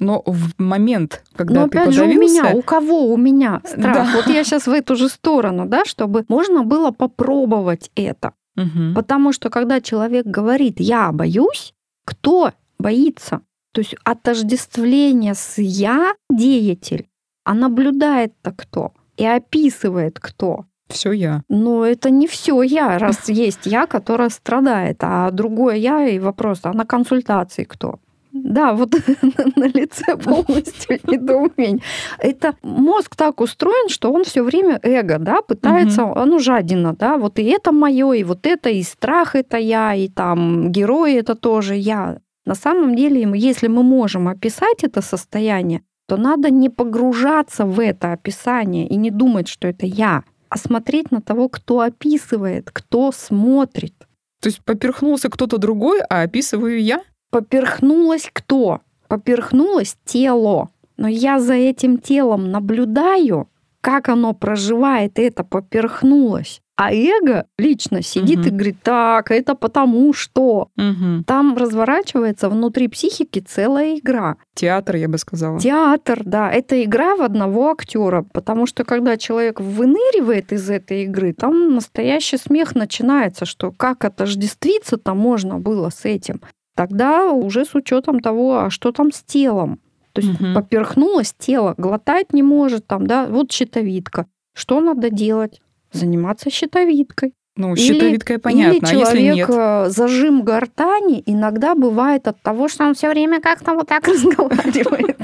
Но 0.00 0.22
в 0.26 0.54
момент, 0.58 1.22
когда 1.36 1.62
Но 1.62 1.68
ты 1.68 1.78
опять 1.78 1.94
подавился... 1.94 2.12
же 2.12 2.18
у 2.18 2.20
меня, 2.20 2.56
у 2.56 2.62
кого 2.62 3.12
у 3.12 3.16
меня 3.16 3.60
страх? 3.64 3.94
Да. 3.94 4.10
Вот 4.14 4.26
я 4.26 4.44
сейчас 4.44 4.66
в 4.66 4.72
эту 4.72 4.96
же 4.96 5.08
сторону, 5.08 5.66
да, 5.66 5.84
чтобы 5.84 6.24
можно 6.28 6.64
было 6.64 6.90
попробовать 6.90 7.90
это. 7.94 8.32
Угу. 8.56 8.94
Потому 8.94 9.32
что 9.32 9.50
когда 9.50 9.80
человек 9.80 10.26
говорит 10.26 10.80
«я 10.80 11.12
боюсь», 11.12 11.74
кто 12.04 12.52
боится? 12.78 13.42
То 13.72 13.82
есть 13.82 13.94
отождествление 14.04 15.34
с 15.34 15.58
«я» 15.58 16.14
деятель 16.30 17.06
а 17.44 17.54
наблюдает-то 17.54 18.52
кто? 18.52 18.92
И 19.16 19.26
описывает 19.26 20.20
кто? 20.20 20.66
Все 20.88 21.12
я. 21.12 21.42
Но 21.48 21.84
это 21.84 22.10
не 22.10 22.26
все 22.26 22.62
я, 22.62 22.98
раз 22.98 23.28
есть 23.28 23.66
я, 23.66 23.86
которая 23.86 24.28
страдает, 24.28 24.98
а 25.00 25.30
другое 25.30 25.76
я 25.76 26.06
и 26.06 26.18
вопрос, 26.18 26.60
а 26.62 26.72
на 26.72 26.84
консультации 26.84 27.64
кто? 27.64 27.98
Да, 28.32 28.74
вот 28.74 28.94
на 29.56 29.66
лице 29.66 30.16
полностью 30.16 30.98
недоумение. 31.06 31.82
Это 32.18 32.54
мозг 32.62 33.16
так 33.16 33.40
устроен, 33.40 33.88
что 33.88 34.12
он 34.12 34.24
все 34.24 34.42
время 34.42 34.78
эго, 34.82 35.18
да, 35.18 35.42
пытается, 35.42 36.04
угу. 36.04 36.18
оно 36.18 36.38
жадина, 36.38 36.94
да, 36.94 37.18
вот 37.18 37.38
и 37.38 37.44
это 37.44 37.72
мое, 37.72 38.12
и 38.12 38.24
вот 38.24 38.46
это, 38.46 38.70
и 38.70 38.82
страх 38.82 39.34
это 39.34 39.56
я, 39.56 39.94
и 39.94 40.08
там 40.08 40.70
герои 40.70 41.14
это 41.14 41.34
тоже 41.34 41.74
я. 41.76 42.18
На 42.46 42.54
самом 42.54 42.96
деле, 42.96 43.28
если 43.34 43.68
мы 43.68 43.82
можем 43.82 44.28
описать 44.28 44.82
это 44.84 45.02
состояние, 45.02 45.82
то 46.06 46.16
надо 46.16 46.50
не 46.50 46.68
погружаться 46.68 47.64
в 47.64 47.78
это 47.78 48.12
описание 48.12 48.88
и 48.88 48.96
не 48.96 49.10
думать, 49.10 49.48
что 49.48 49.68
это 49.68 49.86
я, 49.86 50.24
а 50.48 50.58
смотреть 50.58 51.12
на 51.12 51.20
того, 51.20 51.48
кто 51.48 51.80
описывает, 51.80 52.70
кто 52.72 53.12
смотрит. 53.12 53.94
То 54.40 54.48
есть 54.48 54.64
поперхнулся 54.64 55.28
кто-то 55.28 55.58
другой, 55.58 56.00
а 56.08 56.22
описываю 56.22 56.82
я? 56.82 57.02
Поперхнулось 57.30 58.28
кто? 58.32 58.80
Поперхнулось 59.08 59.96
тело. 60.04 60.70
Но 60.96 61.08
я 61.08 61.40
за 61.40 61.54
этим 61.54 61.98
телом 61.98 62.50
наблюдаю, 62.50 63.48
как 63.80 64.08
оно 64.08 64.34
проживает 64.34 65.18
это 65.18 65.44
поперхнулось. 65.44 66.60
А 66.76 66.94
эго 66.94 67.44
лично 67.58 68.00
сидит 68.00 68.38
угу. 68.38 68.48
и 68.48 68.50
говорит, 68.50 68.76
так, 68.82 69.30
это 69.30 69.54
потому 69.54 70.14
что. 70.14 70.68
Угу. 70.78 71.24
Там 71.26 71.54
разворачивается 71.54 72.48
внутри 72.48 72.88
психики 72.88 73.40
целая 73.40 73.98
игра. 73.98 74.38
Театр, 74.54 74.96
я 74.96 75.06
бы 75.06 75.18
сказала. 75.18 75.60
Театр, 75.60 76.22
да. 76.24 76.50
Это 76.50 76.82
игра 76.82 77.16
в 77.16 77.20
одного 77.20 77.70
актера. 77.70 78.24
Потому 78.32 78.64
что 78.64 78.84
когда 78.84 79.18
человек 79.18 79.60
выныривает 79.60 80.54
из 80.54 80.70
этой 80.70 81.04
игры, 81.04 81.34
там 81.34 81.74
настоящий 81.74 82.38
смех 82.38 82.74
начинается, 82.74 83.44
что 83.44 83.72
как 83.72 84.06
отождествиться-то 84.06 85.12
можно 85.12 85.58
было 85.58 85.90
с 85.90 86.06
этим. 86.06 86.40
Тогда 86.80 87.30
уже 87.30 87.66
с 87.66 87.74
учетом 87.74 88.20
того, 88.20 88.60
а 88.60 88.70
что 88.70 88.90
там 88.90 89.12
с 89.12 89.22
телом. 89.22 89.80
То 90.14 90.22
есть 90.22 90.40
Мгм. 90.40 90.54
поперхнулось 90.54 91.34
тело, 91.38 91.74
глотать 91.76 92.32
не 92.32 92.42
может, 92.42 92.86
там, 92.86 93.06
да, 93.06 93.26
вот 93.26 93.52
щитовидка. 93.52 94.24
Что 94.54 94.80
надо 94.80 95.10
делать? 95.10 95.60
Заниматься 95.92 96.48
щитовидкой. 96.48 97.34
Ну, 97.56 97.74
Или- 97.74 97.82
щитовидкой 97.82 98.38
понятно, 98.38 98.78
Или 98.78 98.86
а 98.86 98.98
если 98.98 99.18
человек 99.18 99.36
нет? 99.36 99.50
э, 99.50 99.90
зажим 99.90 100.40
гортани 100.42 101.22
иногда 101.26 101.74
бывает 101.74 102.26
от 102.28 102.40
того, 102.40 102.68
что 102.68 102.84
он 102.86 102.94
все 102.94 103.10
время 103.10 103.42
как-то 103.42 103.74
вот 103.74 103.86
так 103.86 104.08
разговаривает. 104.08 105.18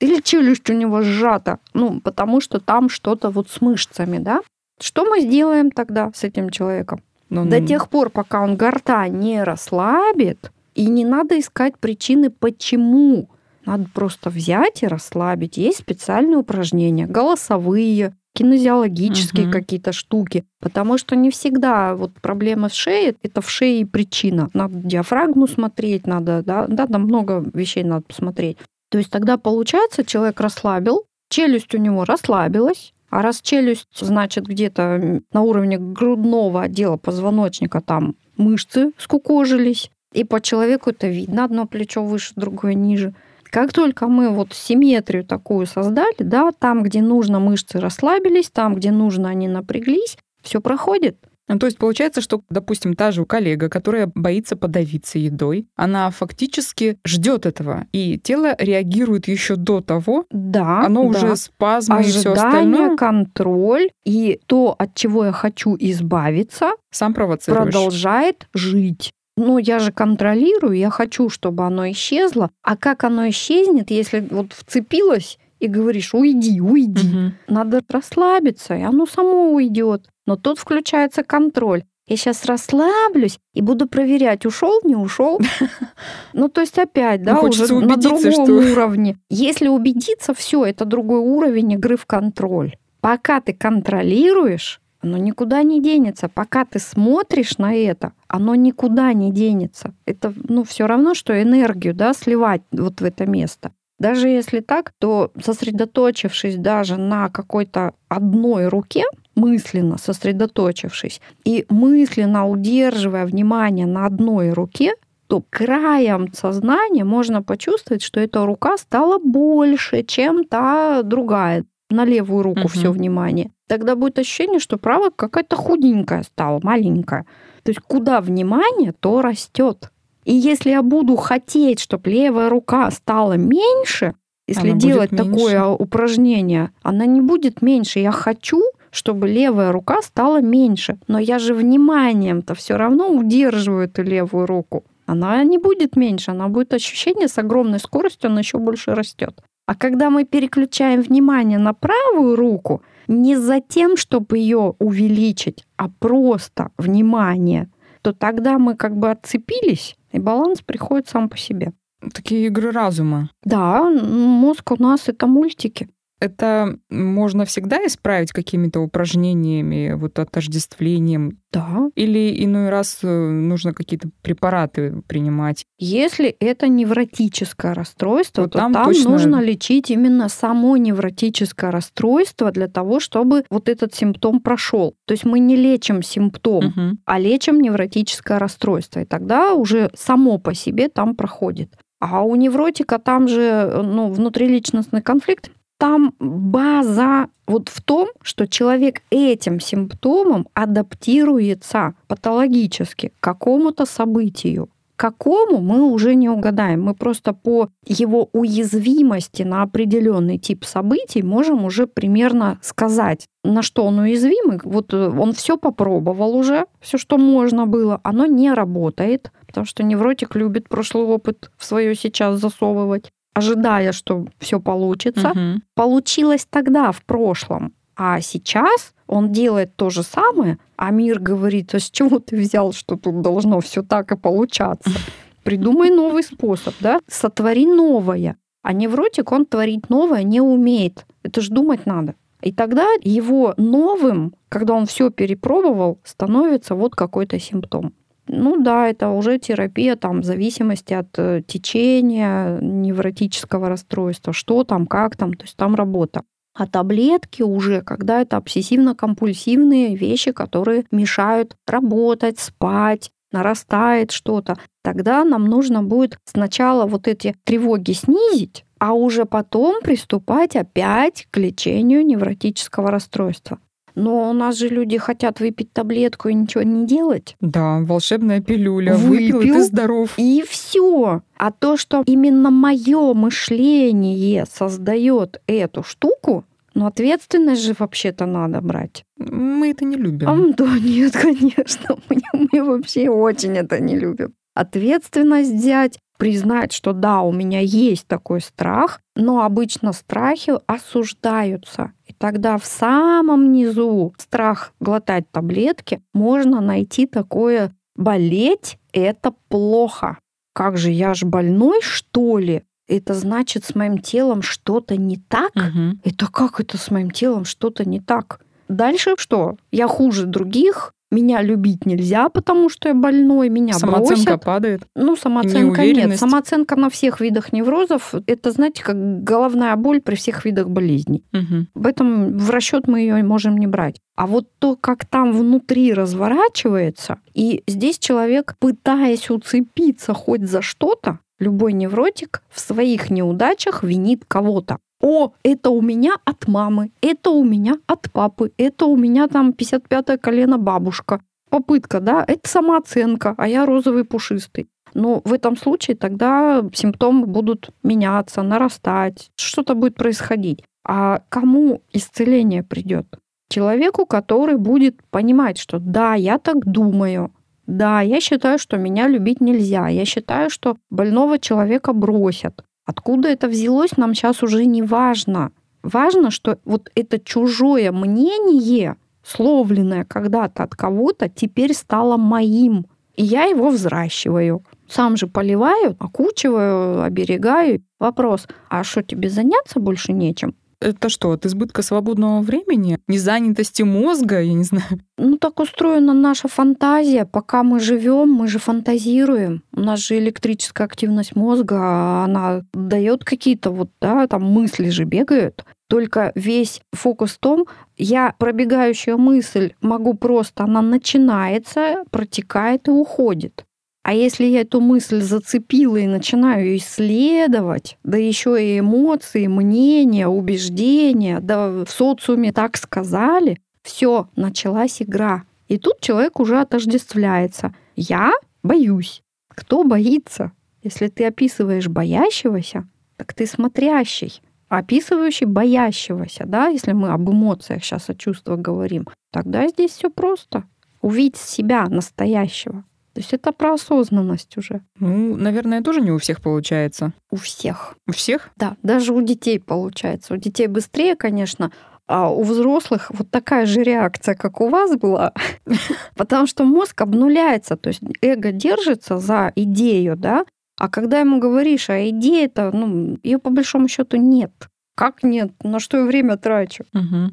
Или 0.00 0.20
челюсть 0.20 0.68
у 0.70 0.72
него 0.72 1.02
сжата, 1.02 1.60
ну, 1.72 2.00
потому 2.00 2.40
что 2.40 2.58
там 2.58 2.88
что-то 2.88 3.30
вот 3.30 3.48
с 3.48 3.60
мышцами, 3.60 4.18
да? 4.18 4.40
Что 4.80 5.04
мы 5.04 5.20
сделаем 5.20 5.70
тогда 5.70 6.10
с 6.12 6.24
этим 6.24 6.50
человеком? 6.50 7.00
Ну, 7.28 7.44
До 7.44 7.60
ну, 7.60 7.66
тех 7.68 7.88
пор, 7.88 8.10
пока 8.10 8.40
он 8.42 8.56
гортань 8.56 9.20
не 9.20 9.44
расслабит, 9.44 10.50
и 10.74 10.86
не 10.86 11.04
надо 11.04 11.38
искать 11.38 11.78
причины, 11.78 12.30
почему. 12.30 13.28
Надо 13.66 13.86
просто 13.92 14.30
взять 14.30 14.82
и 14.82 14.86
расслабить. 14.86 15.56
Есть 15.56 15.78
специальные 15.78 16.38
упражнения, 16.38 17.06
голосовые, 17.06 18.14
кинезиологические 18.34 19.46
Мгм. 19.46 19.52
какие-то 19.52 19.92
штуки. 19.92 20.44
Потому 20.60 20.98
что 20.98 21.16
не 21.16 21.30
всегда 21.30 21.94
вот 21.94 22.12
проблема 22.22 22.68
с 22.68 22.72
шеей, 22.72 23.16
это 23.22 23.40
в 23.40 23.50
шее 23.50 23.86
причина. 23.86 24.50
Надо 24.54 24.76
диафрагму 24.76 25.46
смотреть, 25.46 26.06
надо, 26.06 26.42
да, 26.42 26.66
да, 26.68 26.86
там 26.86 27.02
много 27.02 27.44
вещей 27.54 27.84
надо 27.84 28.02
посмотреть. 28.02 28.56
То 28.90 28.98
есть 28.98 29.10
тогда 29.10 29.36
получается, 29.36 30.04
человек 30.04 30.40
расслабил, 30.40 31.04
челюсть 31.28 31.74
у 31.74 31.78
него 31.78 32.04
расслабилась, 32.04 32.92
а 33.10 33.22
раз 33.22 33.40
челюсть, 33.40 33.86
значит, 33.98 34.46
где-то 34.46 35.20
на 35.32 35.42
уровне 35.42 35.78
грудного 35.78 36.62
отдела 36.62 36.96
позвоночника 36.96 37.80
там 37.80 38.14
мышцы 38.36 38.92
скукожились, 38.96 39.90
и 40.12 40.24
по 40.24 40.40
человеку 40.40 40.90
это 40.90 41.06
видно, 41.08 41.44
одно 41.44 41.66
плечо 41.66 42.04
выше, 42.04 42.32
другое 42.36 42.74
ниже. 42.74 43.14
Как 43.44 43.72
только 43.72 44.06
мы 44.06 44.28
вот 44.30 44.52
симметрию 44.52 45.24
такую 45.24 45.66
создали, 45.66 46.14
да, 46.20 46.50
там, 46.56 46.82
где 46.84 47.02
нужно, 47.02 47.40
мышцы 47.40 47.80
расслабились, 47.80 48.48
там, 48.50 48.76
где 48.76 48.92
нужно, 48.92 49.28
они 49.28 49.48
напряглись, 49.48 50.16
все 50.42 50.60
проходит. 50.60 51.16
Ну, 51.48 51.58
то 51.58 51.66
есть 51.66 51.78
получается, 51.78 52.20
что, 52.20 52.42
допустим, 52.48 52.94
та 52.94 53.10
же 53.10 53.24
коллега, 53.24 53.68
которая 53.68 54.08
боится 54.14 54.54
подавиться 54.54 55.18
едой, 55.18 55.66
она 55.74 56.08
фактически 56.12 56.98
ждет 57.04 57.44
этого, 57.44 57.86
и 57.90 58.20
тело 58.22 58.54
реагирует 58.56 59.26
еще 59.26 59.56
до 59.56 59.80
того, 59.80 60.26
Да, 60.30 60.82
оно 60.86 61.02
да. 61.02 61.08
уже 61.08 61.34
спазмы 61.34 62.02
и 62.02 62.04
все 62.04 62.30
Ожидание, 62.30 62.44
остальное 62.46 62.96
контроль 62.96 63.90
и 64.04 64.38
то, 64.46 64.76
от 64.78 64.94
чего 64.94 65.24
я 65.24 65.32
хочу 65.32 65.76
избавиться, 65.76 66.70
сам 66.92 67.14
провоцируешь. 67.14 67.64
продолжает 67.64 68.46
жить. 68.54 69.12
Ну, 69.40 69.56
я 69.56 69.78
же 69.78 69.90
контролирую, 69.90 70.76
я 70.76 70.90
хочу, 70.90 71.30
чтобы 71.30 71.64
оно 71.64 71.90
исчезло. 71.90 72.50
А 72.62 72.76
как 72.76 73.04
оно 73.04 73.26
исчезнет, 73.30 73.90
если 73.90 74.20
вот 74.30 74.52
вцепилось 74.52 75.38
и 75.60 75.66
говоришь, 75.66 76.12
уйди, 76.14 76.60
уйди. 76.60 77.08
Мгм. 77.08 77.34
Надо 77.48 77.80
расслабиться, 77.88 78.74
и 78.74 78.82
оно 78.82 79.06
само 79.06 79.54
уйдет. 79.54 80.08
Но 80.26 80.36
тут 80.36 80.58
включается 80.58 81.22
контроль. 81.22 81.84
Я 82.06 82.16
сейчас 82.16 82.44
расслаблюсь 82.44 83.38
и 83.54 83.62
буду 83.62 83.86
проверять, 83.86 84.44
ушел, 84.44 84.80
не 84.84 84.96
ушел. 84.96 85.40
Ну, 86.34 86.48
то 86.48 86.60
есть 86.60 86.78
опять, 86.78 87.22
да, 87.22 87.34
Ну, 87.34 87.48
уже 87.48 87.72
на 87.74 87.96
другом 87.96 88.50
уровне. 88.50 89.16
Если 89.30 89.68
убедиться, 89.68 90.34
все, 90.34 90.64
это 90.64 90.84
другой 90.84 91.20
уровень 91.20 91.72
игры 91.72 91.96
в 91.96 92.06
контроль. 92.06 92.76
Пока 93.00 93.40
ты 93.40 93.54
контролируешь, 93.54 94.80
оно 95.02 95.16
никуда 95.16 95.62
не 95.62 95.82
денется. 95.82 96.28
Пока 96.28 96.64
ты 96.64 96.78
смотришь 96.78 97.58
на 97.58 97.74
это, 97.74 98.12
оно 98.28 98.54
никуда 98.54 99.12
не 99.12 99.32
денется. 99.32 99.94
Это, 100.06 100.32
ну, 100.48 100.64
все 100.64 100.86
равно, 100.86 101.14
что 101.14 101.40
энергию, 101.40 101.94
да, 101.94 102.12
сливать 102.12 102.62
вот 102.72 103.00
в 103.00 103.04
это 103.04 103.26
место. 103.26 103.72
Даже 103.98 104.28
если 104.28 104.60
так, 104.60 104.92
то 104.98 105.30
сосредоточившись 105.42 106.56
даже 106.56 106.96
на 106.96 107.28
какой-то 107.28 107.92
одной 108.08 108.68
руке, 108.68 109.04
мысленно 109.34 109.98
сосредоточившись 109.98 111.20
и 111.44 111.66
мысленно 111.68 112.48
удерживая 112.48 113.26
внимание 113.26 113.86
на 113.86 114.06
одной 114.06 114.52
руке, 114.52 114.94
то 115.26 115.44
краем 115.48 116.32
сознания 116.32 117.04
можно 117.04 117.42
почувствовать, 117.42 118.02
что 118.02 118.20
эта 118.20 118.44
рука 118.44 118.76
стала 118.78 119.18
больше, 119.18 120.02
чем 120.02 120.44
та 120.44 121.02
другая. 121.02 121.64
На 121.90 122.04
левую 122.04 122.42
руку 122.42 122.60
Мгм. 122.60 122.68
все 122.68 122.90
внимание. 122.92 123.50
Тогда 123.68 123.96
будет 123.96 124.18
ощущение, 124.18 124.60
что 124.60 124.78
правая 124.78 125.10
какая-то 125.10 125.56
худенькая 125.56 126.22
стала, 126.22 126.60
маленькая. 126.62 127.26
То 127.62 127.70
есть 127.70 127.80
куда 127.80 128.20
внимание, 128.20 128.92
то 128.98 129.22
растет. 129.22 129.90
И 130.24 130.32
если 130.34 130.70
я 130.70 130.82
буду 130.82 131.16
хотеть, 131.16 131.80
чтобы 131.80 132.10
левая 132.10 132.48
рука 132.48 132.90
стала 132.90 133.34
меньше, 133.34 134.14
если 134.46 134.70
Она 134.70 134.78
делать 134.80 135.10
такое 135.10 135.64
упражнение, 135.66 136.70
она 136.82 137.06
не 137.06 137.20
будет 137.20 137.62
меньше. 137.62 138.00
Я 138.00 138.10
хочу, 138.10 138.60
чтобы 138.90 139.28
левая 139.28 139.70
рука 139.70 140.02
стала 140.02 140.40
меньше. 140.40 140.98
Но 141.06 141.18
я 141.20 141.38
же 141.38 141.54
вниманием-то 141.54 142.54
все 142.54 142.76
равно 142.76 143.08
удерживаю 143.10 143.84
эту 143.84 144.02
левую 144.02 144.46
руку. 144.46 144.84
Она 145.06 145.42
не 145.44 145.58
будет 145.58 145.96
меньше, 145.96 146.32
она 146.32 146.48
будет 146.48 146.74
ощущение 146.74 147.28
с 147.28 147.38
огромной 147.38 147.78
скоростью, 147.78 148.30
она 148.30 148.40
еще 148.40 148.58
больше 148.58 148.94
растет. 148.94 149.40
А 149.70 149.76
когда 149.76 150.10
мы 150.10 150.24
переключаем 150.24 151.00
внимание 151.00 151.56
на 151.56 151.74
правую 151.74 152.34
руку, 152.34 152.82
не 153.06 153.36
за 153.36 153.60
тем, 153.60 153.96
чтобы 153.96 154.38
ее 154.38 154.74
увеличить, 154.80 155.64
а 155.76 155.88
просто 155.88 156.72
внимание, 156.76 157.70
то 158.02 158.12
тогда 158.12 158.58
мы 158.58 158.74
как 158.74 158.96
бы 158.96 159.12
отцепились, 159.12 159.96
и 160.10 160.18
баланс 160.18 160.60
приходит 160.60 161.08
сам 161.08 161.28
по 161.28 161.36
себе. 161.36 161.72
Такие 162.12 162.46
игры 162.46 162.72
разума. 162.72 163.30
Да, 163.44 163.88
мозг 163.88 164.72
у 164.72 164.82
нас 164.82 165.08
это 165.08 165.28
мультики. 165.28 165.88
Это 166.20 166.76
можно 166.90 167.44
всегда 167.46 167.78
исправить 167.86 168.30
какими-то 168.32 168.80
упражнениями, 168.80 169.94
вот 169.94 170.18
отождествлением? 170.18 171.38
Да. 171.52 171.90
Или 171.96 172.44
иной 172.44 172.68
раз 172.68 172.98
э, 173.02 173.08
нужно 173.08 173.72
какие-то 173.74 174.10
препараты 174.22 175.02
принимать? 175.08 175.64
Если 175.78 176.28
это 176.28 176.68
невротическое 176.68 177.74
расстройство, 177.74 178.42
Вот 178.42 178.52
то 178.52 178.58
там 178.58 178.72
там, 178.72 178.84
точно- 178.84 179.10
нужно 179.10 179.40
лечить 179.42 179.90
именно 179.90 180.28
само 180.28 180.76
невротическое 180.76 181.70
расстройство 181.70 182.52
для 182.52 182.68
того, 182.68 183.00
чтобы 183.00 183.44
вот 183.50 183.68
этот 183.68 183.94
симптом 183.94 184.40
прошел. 184.40 184.94
То 185.06 185.12
есть 185.12 185.24
мы 185.24 185.40
не 185.40 185.56
лечим 185.56 186.02
симптом, 186.02 186.66
Мгм. 186.66 186.98
а 187.04 187.18
лечим 187.18 187.60
невротическое 187.60 188.38
расстройство. 188.38 189.00
И 189.00 189.04
тогда 189.04 189.54
уже 189.54 189.90
само 189.94 190.38
по 190.38 190.54
себе 190.54 190.88
там 190.88 191.16
проходит. 191.16 191.72
А 191.98 192.22
у 192.22 192.34
невротика 192.36 192.98
там 192.98 193.26
же 193.28 193.82
ну, 193.84 194.08
внутриличностный 194.10 195.02
конфликт. 195.02 195.50
Там 195.80 196.12
база 196.18 197.28
вот 197.46 197.70
в 197.70 197.80
том, 197.80 198.08
что 198.20 198.46
человек 198.46 199.00
этим 199.08 199.60
симптомом 199.60 200.46
адаптируется 200.52 201.94
патологически 202.06 203.08
к 203.08 203.20
какому-то 203.20 203.86
событию. 203.86 204.68
Какому 204.96 205.62
мы 205.62 205.90
уже 205.90 206.14
не 206.16 206.28
угадаем. 206.28 206.82
Мы 206.82 206.94
просто 206.94 207.32
по 207.32 207.70
его 207.86 208.28
уязвимости 208.34 209.42
на 209.42 209.62
определенный 209.62 210.36
тип 210.36 210.66
событий 210.66 211.22
можем 211.22 211.64
уже 211.64 211.86
примерно 211.86 212.58
сказать, 212.60 213.24
на 213.42 213.62
что 213.62 213.86
он 213.86 214.00
уязвим. 214.00 214.52
И 214.52 214.58
Вот 214.62 214.92
э, 214.92 215.08
он 215.08 215.32
все 215.32 215.56
попробовал 215.56 216.36
уже, 216.36 216.66
все, 216.82 216.98
что 216.98 217.16
можно 217.16 217.64
было, 217.66 218.00
оно 218.04 218.26
не 218.26 218.52
работает, 218.52 219.32
потому 219.46 219.64
что 219.64 219.82
невротик 219.82 220.36
любит 220.36 220.68
прошлый 220.68 221.06
опыт 221.06 221.50
в 221.56 221.64
свое 221.64 221.94
сейчас 221.94 222.38
засовывать, 222.38 223.10
ожидая, 223.40 223.92
что 223.92 224.26
все 224.38 224.60
получится. 224.60 225.30
Мгм. 225.30 225.62
Получилось 225.74 226.46
тогда, 226.48 226.92
в 226.92 227.02
прошлом. 227.04 227.72
А 227.96 228.20
сейчас 228.20 228.94
он 229.06 229.32
делает 229.32 229.76
то 229.76 229.90
же 229.90 230.02
самое, 230.02 230.58
а 230.76 230.90
мир 230.90 231.18
говорит, 231.18 231.74
а 231.74 231.80
с 231.80 231.90
чего 231.90 232.18
ты 232.18 232.36
взял, 232.36 232.72
что 232.72 232.96
тут 232.96 233.20
должно 233.20 233.60
все 233.60 233.82
так 233.82 234.12
и 234.12 234.16
получаться? 234.16 234.90
Придумай 235.42 235.90
новый 235.90 236.22
способ, 236.22 236.74
да? 236.80 237.00
Сотвори 237.06 237.66
новое. 237.66 238.36
А 238.62 238.72
невротик, 238.72 239.32
он 239.32 239.46
творить 239.46 239.88
новое 239.90 240.22
не 240.22 240.40
умеет. 240.40 241.06
Это 241.22 241.40
ж 241.40 241.48
думать 241.48 241.86
надо. 241.86 242.14
И 242.42 242.52
тогда 242.52 242.86
его 243.02 243.54
новым, 243.56 244.34
когда 244.48 244.74
он 244.74 244.86
все 244.86 245.10
перепробовал, 245.10 245.98
становится 246.04 246.74
вот 246.74 246.94
какой-то 246.94 247.38
симптом. 247.38 247.92
Ну 248.32 248.62
да, 248.62 248.88
это 248.88 249.08
уже 249.08 249.38
терапия 249.38 249.96
там 249.96 250.22
зависимости 250.22 250.94
от 250.94 251.18
э, 251.18 251.42
течения 251.44 252.60
невротического 252.60 253.68
расстройства, 253.68 254.32
что 254.32 254.62
там, 254.62 254.86
как 254.86 255.16
там, 255.16 255.34
то 255.34 255.44
есть 255.44 255.56
там 255.56 255.74
работа. 255.74 256.22
А 256.54 256.66
таблетки 256.66 257.42
уже, 257.42 257.80
когда 257.82 258.20
это 258.20 258.36
обсессивно-компульсивные 258.36 259.96
вещи, 259.96 260.30
которые 260.30 260.84
мешают 260.92 261.56
работать, 261.66 262.38
спать, 262.38 263.10
нарастает 263.32 264.12
что-то, 264.12 264.56
тогда 264.82 265.24
нам 265.24 265.46
нужно 265.46 265.82
будет 265.82 266.18
сначала 266.24 266.86
вот 266.86 267.08
эти 267.08 267.34
тревоги 267.44 267.92
снизить, 267.92 268.64
а 268.78 268.92
уже 268.92 269.24
потом 269.24 269.80
приступать 269.82 270.54
опять 270.54 271.26
к 271.30 271.36
лечению 271.36 272.06
невротического 272.06 272.90
расстройства. 272.90 273.58
Но 273.94 274.30
у 274.30 274.32
нас 274.32 274.56
же 274.56 274.68
люди 274.68 274.98
хотят 274.98 275.40
выпить 275.40 275.72
таблетку 275.72 276.28
и 276.28 276.34
ничего 276.34 276.62
не 276.62 276.86
делать. 276.86 277.36
Да, 277.40 277.80
волшебная 277.80 278.40
пилюля. 278.40 278.94
Выпил, 278.94 279.38
Выпил. 279.38 279.40
и 279.40 279.52
ты 279.52 279.62
здоров. 279.64 280.14
И 280.16 280.44
все. 280.48 281.22
А 281.36 281.50
то, 281.50 281.76
что 281.76 282.02
именно 282.06 282.50
мое 282.50 283.14
мышление 283.14 284.44
создает 284.46 285.40
эту 285.46 285.82
штуку, 285.82 286.44
ну, 286.74 286.86
ответственность 286.86 287.62
же 287.62 287.74
вообще-то 287.78 288.26
надо 288.26 288.60
брать. 288.60 289.04
Мы 289.16 289.70
это 289.70 289.84
не 289.84 289.96
любим. 289.96 290.28
А, 290.28 290.54
да, 290.56 290.78
нет, 290.78 291.12
конечно. 291.12 291.96
Мы, 292.08 292.48
мы 292.52 292.64
вообще 292.64 293.08
очень 293.10 293.56
это 293.56 293.80
не 293.80 293.98
любим. 293.98 294.34
Ответственность 294.54 295.52
взять, 295.52 295.98
признать, 296.16 296.72
что 296.72 296.92
да, 296.92 297.22
у 297.22 297.32
меня 297.32 297.60
есть 297.60 298.06
такой 298.06 298.40
страх, 298.40 299.00
но 299.16 299.42
обычно 299.44 299.92
страхи 299.92 300.52
осуждаются. 300.66 301.92
Тогда 302.20 302.58
в 302.58 302.66
самом 302.66 303.50
низу 303.50 304.14
страх 304.18 304.74
глотать 304.78 305.24
таблетки 305.30 306.02
можно 306.12 306.60
найти 306.60 307.06
такое 307.06 307.74
болеть— 307.96 308.78
это 308.92 309.32
плохо. 309.48 310.18
Как 310.52 310.76
же, 310.76 310.90
я 310.90 311.14
ж 311.14 311.24
больной, 311.24 311.80
что 311.80 312.36
ли? 312.36 312.62
Это 312.86 313.14
значит, 313.14 313.64
с 313.64 313.74
моим 313.74 313.96
телом 313.96 314.42
что-то 314.42 314.98
не 314.98 315.16
так? 315.16 315.54
Мгм. 315.54 316.00
Это 316.04 316.30
как 316.30 316.60
это 316.60 316.76
с 316.76 316.90
моим 316.90 317.10
телом 317.10 317.46
что-то 317.46 317.88
не 317.88 318.00
так? 318.00 318.40
Дальше 318.68 319.14
что? 319.16 319.56
Я 319.72 319.88
хуже 319.88 320.26
других, 320.26 320.92
меня 321.10 321.42
любить 321.42 321.86
нельзя, 321.86 322.28
потому 322.28 322.68
что 322.68 322.88
я 322.88 322.94
больной, 322.94 323.48
меня 323.48 323.74
Самооценка 323.74 324.24
бросят. 324.24 324.44
падает. 324.44 324.82
Ну, 324.94 325.16
самооценка 325.16 325.84
нет. 325.84 326.18
Самооценка 326.18 326.76
на 326.76 326.88
всех 326.90 327.20
видах 327.20 327.52
неврозов. 327.52 328.14
Это, 328.26 328.50
знаете, 328.52 328.82
как 328.84 329.22
головная 329.24 329.74
боль 329.76 330.00
при 330.00 330.14
всех 330.14 330.44
видах 330.44 330.68
болезней. 330.68 331.24
Мгм. 331.32 331.68
В 331.74 331.86
этом 331.86 332.38
в 332.38 332.50
расчет 332.50 332.86
мы 332.86 333.00
ее 333.00 333.22
можем 333.22 333.56
не 333.58 333.66
брать. 333.66 334.00
А 334.16 334.26
вот 334.26 334.48
то, 334.58 334.76
как 334.76 335.04
там 335.04 335.32
внутри 335.32 335.92
разворачивается, 335.94 337.18
и 337.34 337.62
здесь 337.66 337.98
человек, 337.98 338.54
пытаясь 338.58 339.30
уцепиться 339.30 340.14
хоть 340.14 340.42
за 340.42 340.62
что-то, 340.62 341.20
любой 341.40 341.72
невротик 341.72 342.42
в 342.50 342.60
своих 342.60 343.10
неудачах 343.10 343.82
винит 343.82 344.24
кого-то. 344.28 344.78
О, 345.00 345.32
это 345.42 345.70
у 345.70 345.80
меня 345.80 346.16
от 346.24 346.46
мамы, 346.46 346.92
это 347.00 347.30
у 347.30 347.42
меня 347.42 347.78
от 347.86 348.12
папы, 348.12 348.52
это 348.58 348.84
у 348.84 348.96
меня 348.96 349.28
там 349.28 349.50
55-е 349.50 350.18
колено 350.18 350.58
бабушка. 350.58 351.20
Попытка, 351.48 352.00
да, 352.00 352.24
это 352.28 352.48
самооценка, 352.48 353.34
а 353.36 353.48
я 353.48 353.66
розовый 353.66 354.04
пушистый. 354.04 354.68
Но 354.94 355.22
в 355.24 355.32
этом 355.32 355.56
случае 355.56 355.96
тогда 355.96 356.64
симптомы 356.72 357.26
будут 357.26 357.70
меняться, 357.82 358.42
нарастать, 358.42 359.30
что-то 359.36 359.74
будет 359.74 359.94
происходить. 359.94 360.62
А 360.84 361.22
кому 361.28 361.82
исцеление 361.92 362.62
придет? 362.62 363.06
Человеку, 363.48 364.06
который 364.06 364.56
будет 364.56 365.02
понимать, 365.10 365.58
что 365.58 365.78
да, 365.78 366.14
я 366.14 366.38
так 366.38 366.64
думаю, 366.64 367.32
да, 367.70 368.00
я 368.00 368.20
считаю, 368.20 368.58
что 368.58 368.76
меня 368.78 369.06
любить 369.06 369.40
нельзя, 369.40 369.86
я 369.88 370.04
считаю, 370.04 370.50
что 370.50 370.76
больного 370.90 371.38
человека 371.38 371.92
бросят. 371.92 372.64
Откуда 372.84 373.28
это 373.28 373.46
взялось, 373.46 373.96
нам 373.96 374.14
сейчас 374.14 374.42
уже 374.42 374.64
не 374.64 374.82
важно. 374.82 375.52
Важно, 375.84 376.32
что 376.32 376.58
вот 376.64 376.90
это 376.96 377.20
чужое 377.20 377.92
мнение, 377.92 378.96
словленное 379.22 380.04
когда-то 380.04 380.64
от 380.64 380.74
кого-то, 380.74 381.28
теперь 381.28 381.72
стало 381.72 382.16
моим. 382.16 382.86
И 383.14 383.22
я 383.22 383.44
его 383.44 383.70
взращиваю. 383.70 384.64
Сам 384.88 385.16
же 385.16 385.28
поливаю, 385.28 385.96
окучиваю, 386.00 387.02
оберегаю. 387.02 387.82
Вопрос, 388.00 388.48
а 388.68 388.82
что 388.82 389.04
тебе 389.04 389.30
заняться 389.30 389.78
больше 389.78 390.12
нечем? 390.12 390.56
Это 390.80 391.10
что, 391.10 391.32
от 391.32 391.44
избытка 391.44 391.82
свободного 391.82 392.40
времени? 392.40 392.98
Незанятости 393.06 393.82
мозга? 393.82 394.40
Я 394.40 394.54
не 394.54 394.64
знаю. 394.64 395.00
Ну, 395.18 395.36
так 395.36 395.60
устроена 395.60 396.14
наша 396.14 396.48
фантазия. 396.48 397.26
Пока 397.26 397.62
мы 397.62 397.80
живем, 397.80 398.30
мы 398.30 398.48
же 398.48 398.58
фантазируем. 398.58 399.62
У 399.74 399.80
нас 399.80 400.00
же 400.00 400.18
электрическая 400.18 400.86
активность 400.86 401.36
мозга, 401.36 401.76
а 401.78 402.24
она 402.24 402.62
дает 402.72 403.24
какие-то 403.24 403.70
вот, 403.70 403.90
да, 404.00 404.26
там 404.26 404.42
мысли 404.42 404.88
же 404.88 405.04
бегают. 405.04 405.64
Только 405.90 406.32
весь 406.34 406.80
фокус 406.92 407.32
в 407.32 407.38
том, 407.38 407.66
я 407.98 408.34
пробегающая 408.38 409.16
мысль 409.16 409.72
могу 409.82 410.14
просто, 410.14 410.64
она 410.64 410.80
начинается, 410.80 412.04
протекает 412.10 412.88
и 412.88 412.90
уходит. 412.90 413.64
А 414.02 414.14
если 414.14 414.44
я 414.44 414.62
эту 414.62 414.80
мысль 414.80 415.20
зацепила 415.20 415.96
и 415.98 416.06
начинаю 416.06 416.76
исследовать, 416.76 417.98
да 418.02 418.16
еще 418.16 418.56
и 418.62 418.78
эмоции, 418.78 419.46
мнения, 419.46 420.26
убеждения, 420.26 421.40
да 421.40 421.84
в 421.84 421.90
социуме 421.90 422.52
так 422.52 422.76
сказали, 422.78 423.60
все, 423.82 424.28
началась 424.36 425.02
игра. 425.02 425.44
И 425.68 425.76
тут 425.76 426.00
человек 426.00 426.40
уже 426.40 426.60
отождествляется. 426.60 427.74
Я 427.94 428.32
боюсь. 428.62 429.22
Кто 429.48 429.84
боится? 429.84 430.52
Если 430.82 431.08
ты 431.08 431.26
описываешь 431.26 431.88
боящегося, 431.88 432.88
так 433.16 433.34
ты 433.34 433.46
смотрящий. 433.46 434.40
Описывающий 434.68 435.46
боящегося, 435.46 436.44
да, 436.46 436.68
если 436.68 436.92
мы 436.92 437.10
об 437.10 437.28
эмоциях 437.28 437.84
сейчас, 437.84 438.08
о 438.08 438.14
чувствах 438.14 438.60
говорим, 438.60 439.06
тогда 439.32 439.66
здесь 439.68 439.90
все 439.90 440.10
просто. 440.10 440.64
Увидеть 441.02 441.36
себя 441.36 441.86
настоящего. 441.86 442.84
То 443.12 443.20
есть 443.20 443.32
это 443.32 443.52
про 443.52 443.74
осознанность 443.74 444.56
уже. 444.56 444.82
Ну, 444.98 445.36
наверное, 445.36 445.82
тоже 445.82 446.00
не 446.00 446.10
у 446.10 446.18
всех 446.18 446.40
получается. 446.40 447.12
У 447.30 447.36
всех. 447.36 447.96
У 448.06 448.12
всех? 448.12 448.50
Да, 448.56 448.76
даже 448.82 449.12
у 449.12 449.20
детей 449.22 449.58
получается. 449.58 450.34
У 450.34 450.36
детей 450.36 450.68
быстрее, 450.68 451.16
конечно, 451.16 451.72
а 452.06 452.28
у 452.28 452.42
взрослых 452.42 453.10
вот 453.10 453.30
такая 453.30 453.66
же 453.66 453.82
реакция, 453.84 454.34
как 454.34 454.60
у 454.60 454.68
вас 454.68 454.96
была, 454.96 455.32
потому 456.16 456.46
что 456.48 456.64
мозг 456.64 457.00
обнуляется, 457.00 457.76
то 457.76 457.88
есть 457.88 458.00
эго 458.20 458.50
держится 458.50 459.18
за 459.18 459.52
идею, 459.54 460.16
да, 460.16 460.44
а 460.76 460.88
когда 460.88 461.20
ему 461.20 461.38
говоришь, 461.38 461.90
а 461.90 462.08
идея-то, 462.08 462.72
ну, 462.72 463.18
ее 463.22 463.38
по 463.38 463.50
большому 463.50 463.86
счету 463.86 464.16
нет. 464.16 464.50
Как 464.96 465.22
нет? 465.22 465.52
На 465.62 465.78
что 465.78 465.98
я 465.98 466.04
время 466.04 466.36
трачу? 466.36 466.84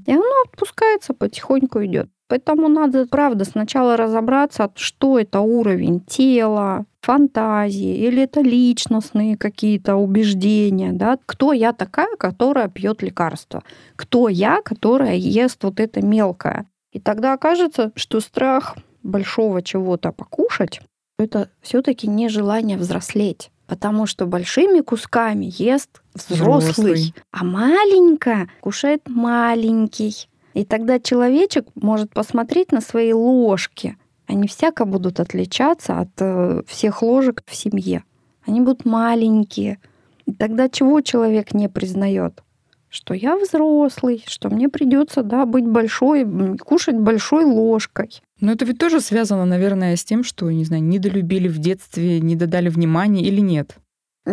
И 0.05 0.11
оно 0.11 0.43
отпускается, 0.45 1.13
потихоньку 1.13 1.83
идет. 1.85 2.09
Поэтому 2.29 2.67
надо, 2.67 3.07
правда, 3.07 3.45
сначала 3.45 3.95
разобраться, 3.95 4.69
что 4.75 5.17
это 5.17 5.39
уровень 5.39 6.01
тела, 6.01 6.85
фантазии, 7.01 8.05
или 8.05 8.23
это 8.23 8.41
личностные 8.41 9.37
какие-то 9.37 9.95
убеждения, 9.95 10.91
да, 10.91 11.17
кто 11.25 11.53
я 11.53 11.71
такая, 11.71 12.15
которая 12.17 12.67
пьет 12.67 13.01
лекарства, 13.01 13.63
кто 13.95 14.27
я, 14.27 14.61
которая 14.61 15.15
ест 15.15 15.63
вот 15.63 15.79
это 15.79 16.01
мелкое. 16.01 16.65
И 16.91 16.99
тогда 16.99 17.33
окажется, 17.33 17.91
что 17.95 18.19
страх 18.19 18.75
большого 19.03 19.61
чего-то 19.61 20.11
покушать, 20.11 20.81
это 21.17 21.49
все-таки 21.61 22.07
нежелание 22.07 22.77
взрослеть. 22.77 23.51
Потому 23.67 24.05
что 24.05 24.25
большими 24.25 24.79
кусками 24.79 25.51
ест 25.57 26.01
взрослый, 26.13 26.71
Взрослый. 26.93 27.13
а 27.31 27.43
маленькое 27.43 28.49
кушает 28.61 29.01
маленький. 29.07 30.29
И 30.57 30.65
тогда 30.65 30.99
человечек 30.99 31.67
может 31.75 32.09
посмотреть 32.09 32.71
на 32.71 32.81
свои 32.81 33.13
ложки. 33.13 33.95
Они 34.25 34.47
всяко 34.47 34.85
будут 34.85 35.19
отличаться 35.19 35.99
от 35.99 36.09
э, 36.17 36.63
всех 36.65 37.03
ложек 37.03 37.43
в 37.45 37.55
семье. 37.55 38.03
Они 38.43 38.59
будут 38.61 38.83
маленькие. 38.83 39.77
И 40.25 40.33
тогда 40.33 40.67
чего 40.67 41.01
человек 41.01 41.53
не 41.53 41.69
признает? 41.69 42.41
Что 42.89 43.13
я 43.13 43.37
взрослый, 43.37 44.23
что 44.25 44.49
мне 44.49 44.67
придется 44.67 45.21
да, 45.21 45.45
быть 45.45 45.67
большой, 45.67 46.25
кушать 46.57 46.97
большой 46.97 47.45
ложкой. 47.45 48.09
Но 48.39 48.51
это 48.51 48.65
ведь 48.65 48.79
тоже 48.79 48.99
связано, 48.99 49.45
наверное, 49.45 49.95
с 49.95 50.03
тем, 50.03 50.23
что, 50.23 50.49
не 50.49 50.65
знаю, 50.65 50.81
недолюбили 50.81 51.49
в 51.49 51.59
детстве, 51.59 52.19
не 52.19 52.35
додали 52.35 52.69
внимания 52.69 53.21
или 53.21 53.41
нет. 53.41 53.77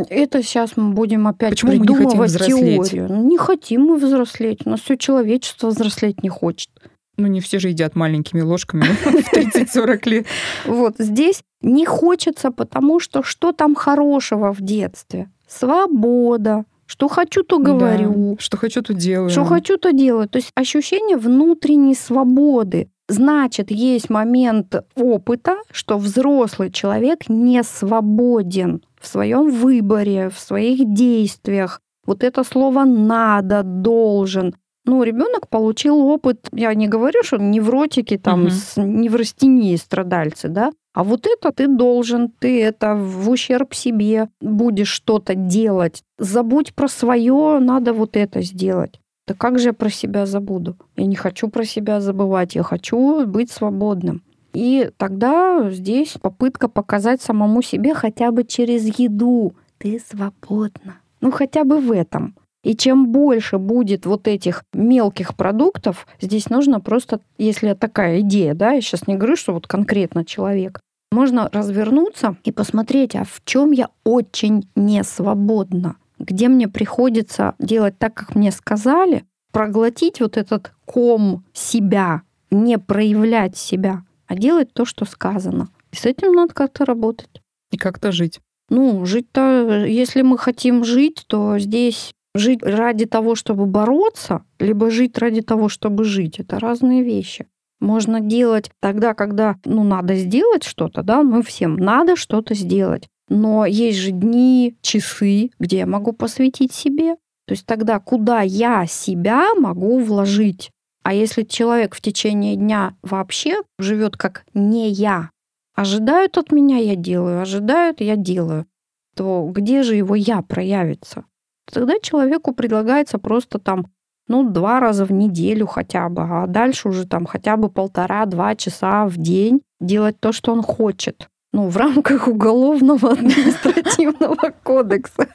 Это 0.09 0.43
сейчас 0.43 0.77
мы 0.77 0.93
будем 0.93 1.27
опять 1.29 1.51
Почему 1.51 1.73
мы 1.73 1.79
не 1.79 1.87
хотим 1.87 1.97
придумывать 1.97 2.31
взрослеть? 2.31 2.91
теорию. 2.91 3.07
Ну, 3.09 3.29
Не 3.29 3.39
хотим 3.39 3.83
мы 3.83 3.97
взрослеть. 3.97 4.61
У 4.65 4.71
нас 4.71 4.81
все 4.81 4.97
человечество 4.97 5.69
взрослеть 5.69 6.23
не 6.23 6.29
хочет. 6.29 6.71
Ну, 7.17 7.29
не 7.29 7.41
все 7.41 7.61
же 7.61 7.69
едят 7.69 7.95
маленькими 7.95 8.41
ложками 8.41 8.83
в 9.05 9.33
30-40 9.33 10.09
лет. 10.09 10.27
Вот 10.67 10.97
здесь 10.99 11.43
не 11.63 11.87
хочется, 11.87 12.51
потому 12.51 12.99
что 12.99 13.23
что 13.23 13.53
там 13.53 13.75
хорошего 13.77 14.53
в 14.53 14.61
детстве? 14.61 15.31
Свобода. 15.47 16.65
Что 16.87 17.09
хочу, 17.09 17.45
то 17.45 17.59
говорю. 17.59 18.35
Да, 18.35 18.43
Что 18.43 18.57
хочу, 18.57 18.83
то 18.83 18.93
делаю. 18.93 19.31
Что 19.31 19.45
хочу, 19.45 19.79
то 19.79 19.93
делаю. 19.93 20.29
То 20.29 20.39
есть 20.39 20.51
ощущение 20.55 21.17
внутренней 21.17 21.95
свободы. 21.95 22.89
Значит, 23.09 23.71
есть 23.71 24.11
момент 24.11 24.75
опыта, 24.95 25.59
что 25.71 25.99
взрослый 25.99 26.71
человек 26.71 27.29
не 27.29 27.63
свободен 27.63 28.83
в 29.05 29.07
своем 29.07 29.51
выборе, 29.51 30.29
в 30.31 30.39
своих 30.39 30.93
действиях. 30.95 31.81
Вот 32.07 32.25
это 32.25 32.43
слово 32.45 32.85
надо, 32.85 33.63
должен. 33.63 34.55
Ну, 34.87 35.03
ребенок 35.03 35.49
получил 35.49 35.99
опыт, 35.99 36.49
я 36.53 36.75
не 36.75 36.89
говорю, 36.89 37.23
что 37.23 37.39
невротики 37.39 38.19
там 38.19 38.41
Мгм. 38.41 38.51
с 38.51 38.77
неврастенией 38.83 39.79
страдальцы, 39.79 40.49
да, 40.49 40.73
а 40.95 41.03
вот 41.05 41.27
это 41.27 41.53
ты 41.53 41.69
должен, 41.69 42.29
ты 42.39 42.63
это 42.63 42.95
в 42.95 43.31
ущерб 43.31 43.75
себе 43.75 44.29
будешь 44.41 44.89
что-то 44.89 45.35
делать. 45.35 46.03
Забудь 46.19 46.75
про 46.75 46.89
свое, 46.89 47.59
надо 47.61 47.93
вот 47.93 48.17
это 48.17 48.43
сделать. 48.43 49.01
Да 49.27 49.35
как 49.35 49.59
же 49.59 49.69
я 49.69 49.73
про 49.73 49.89
себя 49.91 50.27
забуду? 50.27 50.77
Я 50.97 51.07
не 51.07 51.17
хочу 51.17 51.49
про 51.49 51.65
себя 51.65 52.01
забывать, 52.01 52.55
я 52.55 52.63
хочу 52.63 53.27
быть 53.27 53.51
свободным. 53.51 54.23
И 54.55 54.91
тогда 54.97 55.69
здесь 55.71 56.17
попытка 56.21 56.69
показать 56.69 57.21
самому 57.21 57.61
себе 57.61 57.93
хотя 57.93 58.31
бы 58.31 58.45
через 58.45 58.99
еду. 58.99 59.55
Ты 59.79 60.01
свободна. 60.01 60.99
Ну 61.21 61.31
хотя 61.33 61.65
бы 61.65 61.81
в 61.81 61.91
этом. 61.91 62.37
И 62.63 62.75
чем 62.75 63.13
больше 63.13 63.59
будет 63.59 64.07
вот 64.07 64.27
этих 64.27 64.65
мелких 64.73 65.37
продуктов, 65.37 66.07
здесь 66.21 66.49
нужно 66.49 66.81
просто, 66.81 67.21
если 67.37 67.75
такая 67.75 68.21
идея, 68.21 68.55
да, 68.55 68.73
я 68.73 68.81
сейчас 68.81 69.07
не 69.07 69.17
говорю, 69.17 69.37
что 69.37 69.53
вот 69.53 69.67
конкретно 69.67 70.25
человек, 70.25 70.81
можно 71.13 71.49
развернуться 71.53 72.37
и 72.43 72.51
посмотреть, 72.51 73.15
а 73.17 73.25
в 73.25 73.43
чем 73.45 73.71
я 73.71 73.91
очень 74.03 74.69
не 74.75 75.05
свободна, 75.05 75.97
где 76.19 76.49
мне 76.49 76.67
приходится 76.67 77.55
делать 77.59 77.99
так, 77.99 78.15
как 78.15 78.35
мне 78.35 78.51
сказали, 78.51 79.25
проглотить 79.53 80.21
вот 80.21 80.37
этот 80.37 80.73
ком 80.87 81.45
себя, 81.53 82.23
не 82.51 82.79
проявлять 82.79 83.57
себя, 83.57 84.03
а 84.27 84.35
делать 84.35 84.73
то, 84.73 84.85
что 84.85 85.05
сказано. 85.05 85.69
И 85.93 85.97
с 85.97 86.05
этим 86.07 86.33
надо 86.33 86.55
как-то 86.55 86.85
работать. 86.85 87.43
И 87.71 87.77
как-то 87.77 88.13
жить. 88.13 88.41
Ну, 88.71 89.05
жить-то, 89.05 89.85
если 89.87 90.23
мы 90.23 90.39
хотим 90.39 90.85
жить, 90.85 91.25
то 91.27 91.59
здесь 91.59 92.13
жить 92.35 92.63
ради 92.63 93.07
того, 93.07 93.35
чтобы 93.35 93.67
бороться, 93.67 94.43
либо 94.59 94.91
жить 94.91 95.19
ради 95.19 95.41
того, 95.41 95.69
чтобы 95.69 96.05
жить, 96.05 96.41
это 96.41 96.59
разные 96.59 97.03
вещи. 97.03 97.47
Можно 97.81 98.21
делать 98.21 98.71
тогда, 98.81 99.15
когда 99.15 99.57
ну, 99.65 99.85
надо 99.85 100.15
сделать 100.17 100.65
что-то, 100.65 101.03
да, 101.03 101.23
мы 101.23 101.43
всем 101.43 101.77
надо 101.77 102.17
что-то 102.17 102.55
сделать. 102.55 103.09
Но 103.29 103.67
есть 103.67 103.99
же 103.99 104.11
дни, 104.11 104.77
часы, 104.81 105.51
где 105.59 105.79
я 105.79 105.87
могу 105.87 106.13
посвятить 106.13 106.73
себе. 106.73 107.17
То 107.47 107.53
есть 107.53 107.67
тогда, 107.67 107.99
куда 108.01 108.41
я 108.41 108.87
себя 108.87 109.55
могу 109.55 109.99
вложить. 109.99 110.71
А 111.05 111.13
если 111.13 111.43
человек 111.43 111.95
в 111.95 112.01
течение 112.01 112.57
дня 112.57 112.97
вообще 113.03 113.63
живет 113.79 114.17
как 114.17 114.45
не 114.55 114.89
я, 114.89 115.31
ожидают 115.75 116.39
от 116.39 116.51
меня, 116.51 116.79
я 116.79 116.97
делаю, 116.97 117.43
ожидают, 117.43 118.01
я 118.01 118.17
делаю, 118.17 118.67
то 119.15 119.47
где 119.53 119.83
же 119.83 119.95
его 119.95 120.15
я 120.15 120.41
проявится? 120.41 121.25
Тогда 121.71 121.95
человеку 122.03 122.55
предлагается 122.55 123.19
просто 123.19 123.59
там 123.59 123.87
ну, 124.29 124.51
два 124.51 124.81
раза 124.81 125.05
в 125.05 125.13
неделю 125.13 125.67
хотя 125.67 126.09
бы, 126.09 126.23
а 126.23 126.47
дальше 126.47 126.89
уже 126.89 127.07
там 127.07 127.27
хотя 127.27 127.59
бы 127.59 127.69
полтора-два 127.69 128.57
часа 128.57 129.07
в 129.07 129.19
день 129.19 129.61
делать 129.81 130.19
то, 130.19 130.33
что 130.33 130.53
он 130.53 130.63
хочет. 130.63 131.29
Ну, 131.53 131.69
в 131.69 131.77
рамках 131.77 132.29
уголовного 132.29 133.11
административного 133.13 134.55
кодекса. 134.63 135.29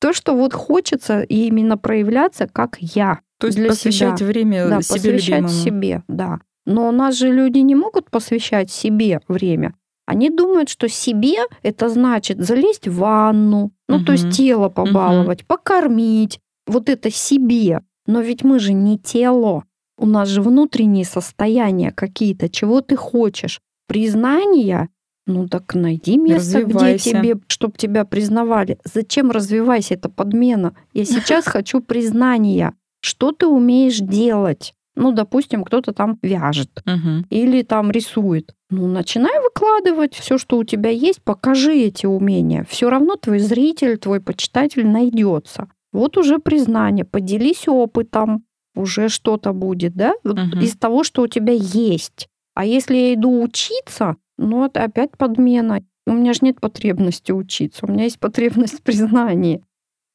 То, 0.00 0.12
что 0.12 0.34
вот 0.34 0.54
хочется 0.54 1.22
именно 1.22 1.76
проявляться 1.78 2.46
как 2.46 2.78
я. 2.80 3.20
То 3.38 3.46
есть 3.46 3.58
для 3.58 3.68
посвящать 3.68 4.18
себя. 4.18 4.26
время 4.26 4.68
да, 4.68 4.82
себе 4.82 4.94
посвящать 5.00 5.28
любимому. 5.42 5.48
себе, 5.48 6.02
да. 6.08 6.40
Но 6.66 6.88
у 6.88 6.92
нас 6.92 7.16
же 7.16 7.32
люди 7.32 7.58
не 7.58 7.74
могут 7.74 8.10
посвящать 8.10 8.70
себе 8.70 9.20
время. 9.28 9.74
Они 10.06 10.28
думают, 10.28 10.68
что 10.68 10.88
себе 10.88 11.36
это 11.62 11.88
значит 11.88 12.40
залезть 12.44 12.88
в 12.88 12.96
ванну, 12.98 13.72
ну 13.88 13.96
то 14.04 14.12
Мгм. 14.12 14.12
есть 14.12 14.30
тело 14.36 14.68
побаловать, 14.68 15.46
покормить. 15.46 16.40
Вот 16.66 16.88
это 16.88 17.10
себе. 17.10 17.80
Но 18.06 18.20
ведь 18.20 18.42
мы 18.42 18.58
же 18.58 18.72
не 18.72 18.98
тело. 18.98 19.64
У 19.96 20.06
нас 20.06 20.28
же 20.28 20.42
внутренние 20.42 21.04
состояния 21.04 21.92
какие-то, 21.92 22.48
чего 22.48 22.80
ты 22.80 22.96
хочешь. 22.96 23.60
Признание, 23.86 24.88
ну 25.30 25.48
так 25.48 25.74
найди 25.74 26.16
место, 26.16 26.64
где 26.64 26.98
тебе, 26.98 27.36
чтобы 27.48 27.74
тебя 27.76 28.04
признавали. 28.04 28.78
Зачем 28.84 29.30
развивайся? 29.30 29.94
Это 29.94 30.08
подмена. 30.08 30.74
Я 30.92 31.04
сейчас 31.04 31.44
хочу 31.46 31.80
признания. 31.80 32.74
Что 33.00 33.32
ты 33.32 33.46
умеешь 33.46 33.98
делать? 33.98 34.74
Ну, 34.96 35.12
допустим, 35.12 35.64
кто-то 35.64 35.92
там 35.92 36.18
вяжет 36.20 36.82
Мгм. 36.84 37.24
или 37.30 37.62
там 37.62 37.90
рисует. 37.90 38.54
Ну, 38.70 38.86
начинай 38.86 39.40
выкладывать 39.42 40.14
все, 40.14 40.36
что 40.36 40.58
у 40.58 40.64
тебя 40.64 40.90
есть, 40.90 41.22
покажи 41.22 41.74
эти 41.74 42.06
умения. 42.06 42.66
Все 42.68 42.90
равно 42.90 43.16
твой 43.16 43.38
зритель, 43.38 43.96
твой 43.98 44.20
почитатель 44.20 44.86
найдется. 44.86 45.68
Вот 45.92 46.18
уже 46.18 46.38
признание, 46.38 47.04
поделись 47.04 47.66
опытом, 47.68 48.44
уже 48.76 49.08
что-то 49.08 49.52
будет, 49.52 49.94
да, 49.94 50.12
вот 50.24 50.36
Мгм. 50.36 50.60
из 50.60 50.76
того, 50.76 51.02
что 51.04 51.22
у 51.22 51.26
тебя 51.26 51.52
есть. 51.54 52.28
А 52.54 52.64
если 52.64 52.96
я 52.96 53.14
иду 53.14 53.42
учиться, 53.42 54.16
ну, 54.40 54.64
это 54.64 54.84
опять 54.84 55.16
подмена. 55.16 55.80
У 56.06 56.12
меня 56.12 56.32
же 56.32 56.40
нет 56.42 56.60
потребности 56.60 57.30
учиться, 57.30 57.86
у 57.86 57.92
меня 57.92 58.04
есть 58.04 58.18
потребность 58.18 58.78
в 58.78 58.82
признании. 58.82 59.62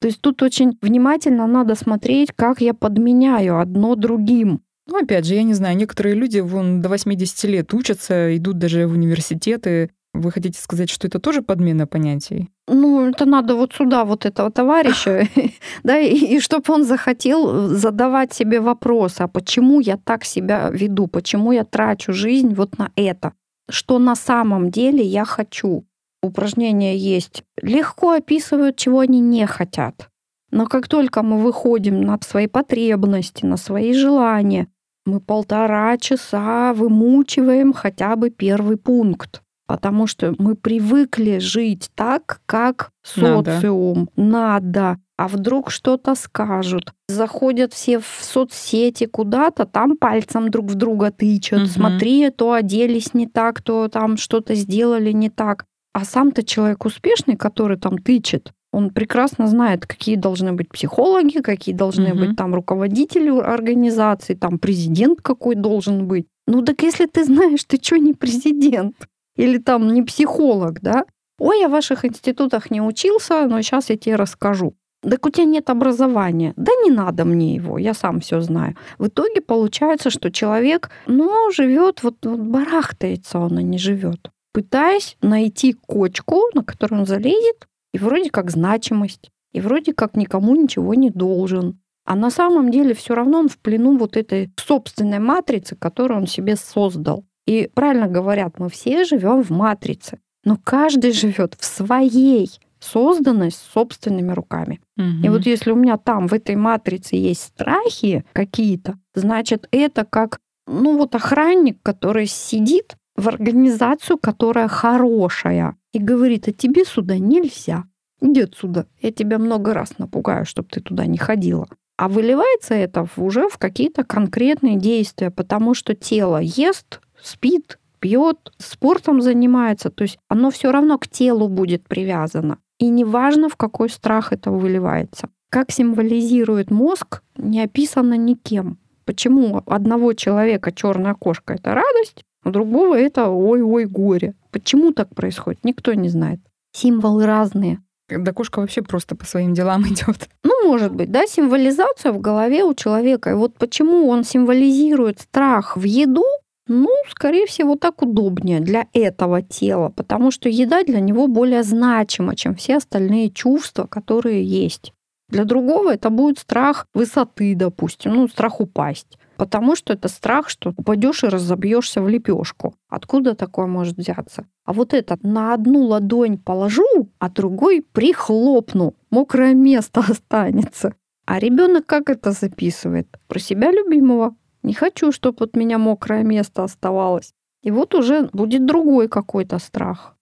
То 0.02 0.08
есть 0.08 0.20
тут 0.22 0.42
очень 0.44 0.78
внимательно 0.82 1.48
надо 1.48 1.76
смотреть, 1.76 2.32
как 2.36 2.60
я 2.62 2.74
подменяю 2.74 3.60
одно 3.60 3.96
другим. 3.96 4.62
Ну, 4.88 5.02
опять 5.02 5.26
же, 5.26 5.36
я 5.36 5.44
не 5.44 5.54
знаю, 5.54 5.78
некоторые 5.78 6.16
люди 6.16 6.40
вон 6.40 6.82
до 6.82 6.90
80 6.90 7.44
лет 7.46 7.74
учатся, 7.74 8.36
идут 8.36 8.58
даже 8.58 8.88
в 8.88 8.92
университеты. 8.92 9.90
Вы 10.14 10.32
хотите 10.32 10.60
сказать, 10.60 10.90
что 10.90 11.08
это 11.08 11.20
тоже 11.20 11.42
подмена 11.42 11.88
понятий? 11.88 12.50
Ну, 12.68 13.10
это 13.10 13.26
надо 13.26 13.56
вот 13.56 13.74
сюда, 13.74 14.06
вот 14.06 14.26
этого 14.26 14.52
товарища, 14.52 15.28
да, 15.84 15.98
и, 16.00 16.40
чтобы 16.40 16.74
он 16.74 16.84
захотел 16.84 17.68
задавать 17.70 18.34
себе 18.34 18.60
вопросы, 18.60 19.22
а 19.22 19.28
почему 19.28 19.82
я 19.82 19.98
так 19.98 20.24
себя 20.24 20.70
веду, 20.72 21.08
почему 21.08 21.52
я 21.52 21.64
трачу 21.64 22.14
жизнь 22.14 22.54
вот 22.54 22.78
на 22.78 22.92
это, 22.96 23.34
что 23.70 24.00
на 24.00 24.16
самом 24.16 24.72
деле 24.72 25.04
я 25.04 25.26
хочу. 25.26 25.86
Упражнения 26.22 26.98
есть. 26.98 27.44
Легко 27.62 28.12
описывают, 28.12 28.78
чего 28.78 29.00
они 29.00 29.20
не 29.20 29.46
хотят. 29.46 30.10
Но 30.52 30.66
как 30.66 30.88
только 30.88 31.22
мы 31.22 31.40
выходим 31.40 32.02
на 32.02 32.18
свои 32.22 32.48
потребности, 32.48 33.46
на 33.46 33.58
свои 33.58 33.94
желания, 33.94 34.68
мы 35.06 35.20
полтора 35.20 35.98
часа 35.98 36.74
вымучиваем 36.74 37.74
хотя 37.74 38.16
бы 38.16 38.30
первый 38.30 38.78
пункт. 38.78 39.42
Потому 39.68 40.08
что 40.08 40.36
мы 40.38 40.56
привыкли 40.56 41.40
жить 41.40 41.90
так, 41.96 42.42
как 42.46 42.92
Надо. 43.16 43.60
социум. 43.60 44.10
Надо. 44.16 45.00
А 45.18 45.28
вдруг 45.30 45.72
что-то 45.72 46.14
скажут. 46.16 46.94
Заходят 47.08 47.74
все 47.74 48.00
в 48.00 48.18
соцсети 48.22 49.06
куда-то, 49.06 49.66
там 49.66 49.96
пальцем 49.98 50.50
друг 50.50 50.66
в 50.66 50.76
друга 50.76 51.12
тычут. 51.12 51.60
Мгм. 51.60 51.68
Смотри, 51.68 52.30
то 52.32 52.52
оделись 52.52 53.14
не 53.14 53.26
так, 53.28 53.62
то 53.62 53.88
там 53.88 54.18
что-то 54.18 54.56
сделали 54.56 55.12
не 55.12 55.30
так. 55.30 55.66
А 55.94 56.04
сам-то 56.04 56.44
человек 56.44 56.86
успешный, 56.86 57.38
который 57.38 57.78
там 57.78 57.98
тычет, 57.98 58.52
он 58.74 58.90
прекрасно 58.90 59.48
знает, 59.48 59.86
какие 59.86 60.18
должны 60.18 60.52
быть 60.52 60.68
психологи, 60.70 61.40
какие 61.40 61.74
должны 61.74 62.10
Мгм. 62.10 62.20
быть 62.20 62.36
там 62.36 62.54
руководители 62.54 63.30
организации, 63.30 64.34
там 64.34 64.60
президент 64.60 65.22
какой 65.22 65.56
должен 65.56 66.08
быть. 66.08 66.26
Ну 66.46 66.62
так 66.62 66.84
если 66.84 67.06
ты 67.06 67.24
знаешь, 67.26 67.64
ты 67.64 67.78
что 67.82 67.98
не 67.98 68.14
президент? 68.14 68.96
Или 69.38 69.60
там 69.60 69.94
не 69.94 70.04
психолог, 70.04 70.82
да? 70.82 71.06
Ой, 71.40 71.60
я 71.62 71.70
в 71.70 71.72
ваших 71.72 72.04
институтах 72.04 72.70
не 72.70 72.82
учился, 72.82 73.48
но 73.48 73.62
сейчас 73.62 73.90
я 73.90 73.96
тебе 73.98 74.16
расскажу. 74.16 74.76
Так 75.10 75.26
у 75.26 75.30
тебя 75.30 75.46
нет 75.46 75.70
образования. 75.70 76.54
Да 76.56 76.72
не 76.84 76.90
надо 76.90 77.26
мне 77.26 77.56
его, 77.56 77.78
я 77.78 77.94
сам 77.94 78.20
все 78.20 78.42
знаю. 78.42 78.76
В 78.98 79.08
итоге 79.08 79.42
получается, 79.42 80.10
что 80.10 80.32
человек, 80.32 80.90
ну, 81.06 81.52
живет, 81.52 82.04
вот, 82.04 82.16
вот 82.24 82.40
барахтается 82.40 83.40
он, 83.40 83.58
а 83.58 83.62
не 83.62 83.78
живет. 83.78 84.32
Пытаясь 84.54 85.18
найти 85.22 85.74
кочку, 85.74 86.42
на 86.54 86.64
которую 86.64 87.02
он 87.02 87.06
залезет, 87.06 87.68
и 87.94 88.00
вроде 88.00 88.30
как 88.30 88.50
значимость, 88.50 89.30
и 89.54 89.62
вроде 89.62 89.94
как 89.94 90.16
никому 90.16 90.56
ничего 90.56 90.94
не 90.96 91.10
должен. 91.10 91.80
А 92.06 92.16
на 92.16 92.30
самом 92.30 92.72
деле 92.72 92.94
все 92.94 93.16
равно 93.16 93.40
он 93.40 93.50
в 93.50 93.58
плену 93.58 93.98
вот 93.98 94.18
этой 94.18 94.52
собственной 94.58 95.20
матрицы, 95.20 95.76
которую 95.76 96.22
он 96.22 96.28
себе 96.28 96.56
создал. 96.56 97.26
И 97.46 97.70
правильно 97.74 98.08
говорят, 98.08 98.60
мы 98.60 98.70
все 98.70 99.04
живем 99.04 99.44
в 99.44 99.50
матрице, 99.50 100.20
но 100.44 100.58
каждый 100.64 101.12
живет 101.12 101.56
в 101.60 101.66
своей 101.66 102.50
созданной 102.86 103.52
собственными 103.52 104.32
руками. 104.32 104.80
И 105.24 105.30
вот 105.30 105.46
если 105.46 105.72
у 105.72 105.76
меня 105.76 105.98
там 105.98 106.28
в 106.28 106.34
этой 106.34 106.56
матрице 106.56 107.16
есть 107.16 107.42
страхи 107.42 108.24
какие-то, 108.34 108.98
значит, 109.14 109.68
это 109.72 110.06
как, 110.06 110.40
ну 110.68 110.98
вот 110.98 111.16
охранник, 111.16 111.80
который 111.84 112.28
сидит 112.28 112.96
в 113.16 113.28
организацию, 113.28 114.18
которая 114.18 114.68
хорошая, 114.68 115.76
и 115.94 116.00
говорит, 116.00 116.48
а 116.48 116.52
тебе 116.52 116.86
сюда 116.86 117.18
нельзя. 117.18 117.86
Иди 118.22 118.42
отсюда, 118.42 118.88
я 119.02 119.12
тебя 119.12 119.38
много 119.38 119.74
раз 119.74 119.98
напугаю, 119.98 120.46
чтобы 120.46 120.70
ты 120.70 120.82
туда 120.82 121.06
не 121.06 121.18
ходила. 121.18 121.68
А 121.98 122.10
выливается 122.10 122.74
это 122.74 123.08
уже 123.16 123.48
в 123.48 123.58
какие-то 123.58 124.04
конкретные 124.04 124.78
действия, 124.78 125.32
потому 125.32 125.74
что 125.74 125.96
тело 125.96 126.40
ест, 126.42 127.00
спит, 127.22 127.80
пьет, 128.00 128.52
спортом 128.58 129.22
занимается, 129.22 129.90
то 129.90 130.04
есть 130.04 130.20
оно 130.28 130.52
все 130.52 130.72
равно 130.72 130.98
к 130.98 131.08
телу 131.08 131.48
будет 131.48 131.88
привязано. 131.88 132.60
И 132.80 132.90
неважно, 132.90 133.50
в 133.50 133.56
какой 133.56 133.90
страх 133.90 134.34
это 134.34 134.52
выливается. 134.52 135.30
Как 135.50 135.72
символизирует 135.72 136.72
мозг, 136.72 137.22
не 137.38 137.62
описано 137.62 138.16
никем. 138.16 138.78
Почему 139.06 139.56
у 139.56 139.72
одного 139.72 140.14
человека 140.14 140.72
черная 140.72 141.14
кошка 141.14 141.54
это 141.54 141.74
радость, 141.74 142.24
у 142.44 142.50
другого 142.50 142.96
это 142.96 143.30
ой-ой 143.30 143.86
горе. 143.86 144.36
Почему 144.52 144.92
так 144.92 145.14
происходит, 145.16 145.64
никто 145.64 145.94
не 145.94 146.10
знает. 146.10 146.40
Символы 146.74 147.26
разные. 147.26 147.80
Да 148.10 148.34
кошка 148.34 148.60
вообще 148.60 148.82
просто 148.82 149.16
по 149.16 149.26
своим 149.26 149.54
делам 149.54 149.84
идет. 149.88 150.30
Ну, 150.44 150.68
может 150.68 150.94
быть, 150.94 151.12
да, 151.12 151.26
символизация 151.26 152.12
в 152.12 152.20
голове 152.20 152.64
у 152.64 152.74
человека. 152.74 153.32
И 153.32 153.34
вот 153.34 153.58
почему 153.58 154.08
он 154.08 154.24
символизирует 154.24 155.22
страх 155.22 155.78
в 155.78 155.84
еду, 155.84 156.26
ну, 156.68 156.90
скорее 157.10 157.46
всего, 157.46 157.76
так 157.76 158.02
удобнее 158.02 158.60
для 158.60 158.88
этого 158.94 159.42
тела, 159.42 159.90
потому 159.90 160.32
что 160.32 160.50
еда 160.50 160.84
для 160.84 161.00
него 161.00 161.28
более 161.28 161.64
значима, 161.64 162.36
чем 162.36 162.56
все 162.56 162.78
остальные 162.78 163.30
чувства, 163.30 163.86
которые 163.86 164.44
есть. 164.44 164.94
Для 165.30 165.44
другого 165.44 165.94
это 165.94 166.10
будет 166.10 166.40
страх 166.40 166.88
высоты, 166.94 167.56
допустим, 167.56 168.14
ну, 168.14 168.28
страх 168.28 168.62
упасть. 168.62 169.18
Потому 169.38 169.76
что 169.76 169.94
это 169.94 170.08
страх, 170.08 170.50
что 170.50 170.74
упадешь 170.78 171.24
и 171.24 171.28
разобьешься 171.28 172.02
в 172.02 172.08
лепешку. 172.08 172.74
Откуда 172.90 173.36
такое 173.36 173.66
может 173.66 173.98
взяться? 173.98 174.46
А 174.64 174.74
вот 174.74 174.94
это 174.94 175.18
на 175.24 175.54
одну 175.54 175.84
ладонь 175.84 176.38
положу, 176.38 177.10
а 177.20 177.30
другой 177.30 177.86
прихлопну. 177.92 178.96
Мокрое 179.10 179.54
место 179.54 180.00
останется. 180.08 180.94
А 181.26 181.40
ребенок 181.40 181.86
как 181.86 182.10
это 182.10 182.32
записывает? 182.32 183.08
Про 183.28 183.40
себя 183.40 183.72
любимого. 183.72 184.36
Не 184.66 184.74
хочу, 184.74 185.12
чтобы 185.12 185.46
от 185.46 185.56
меня 185.56 185.78
мокрое 185.78 186.24
место 186.24 186.64
оставалось. 186.64 187.34
И 187.62 187.70
вот 187.70 187.94
уже 187.94 188.30
будет 188.34 188.66
другой 188.66 189.08
какой-то 189.08 189.60
страх. 189.60 190.16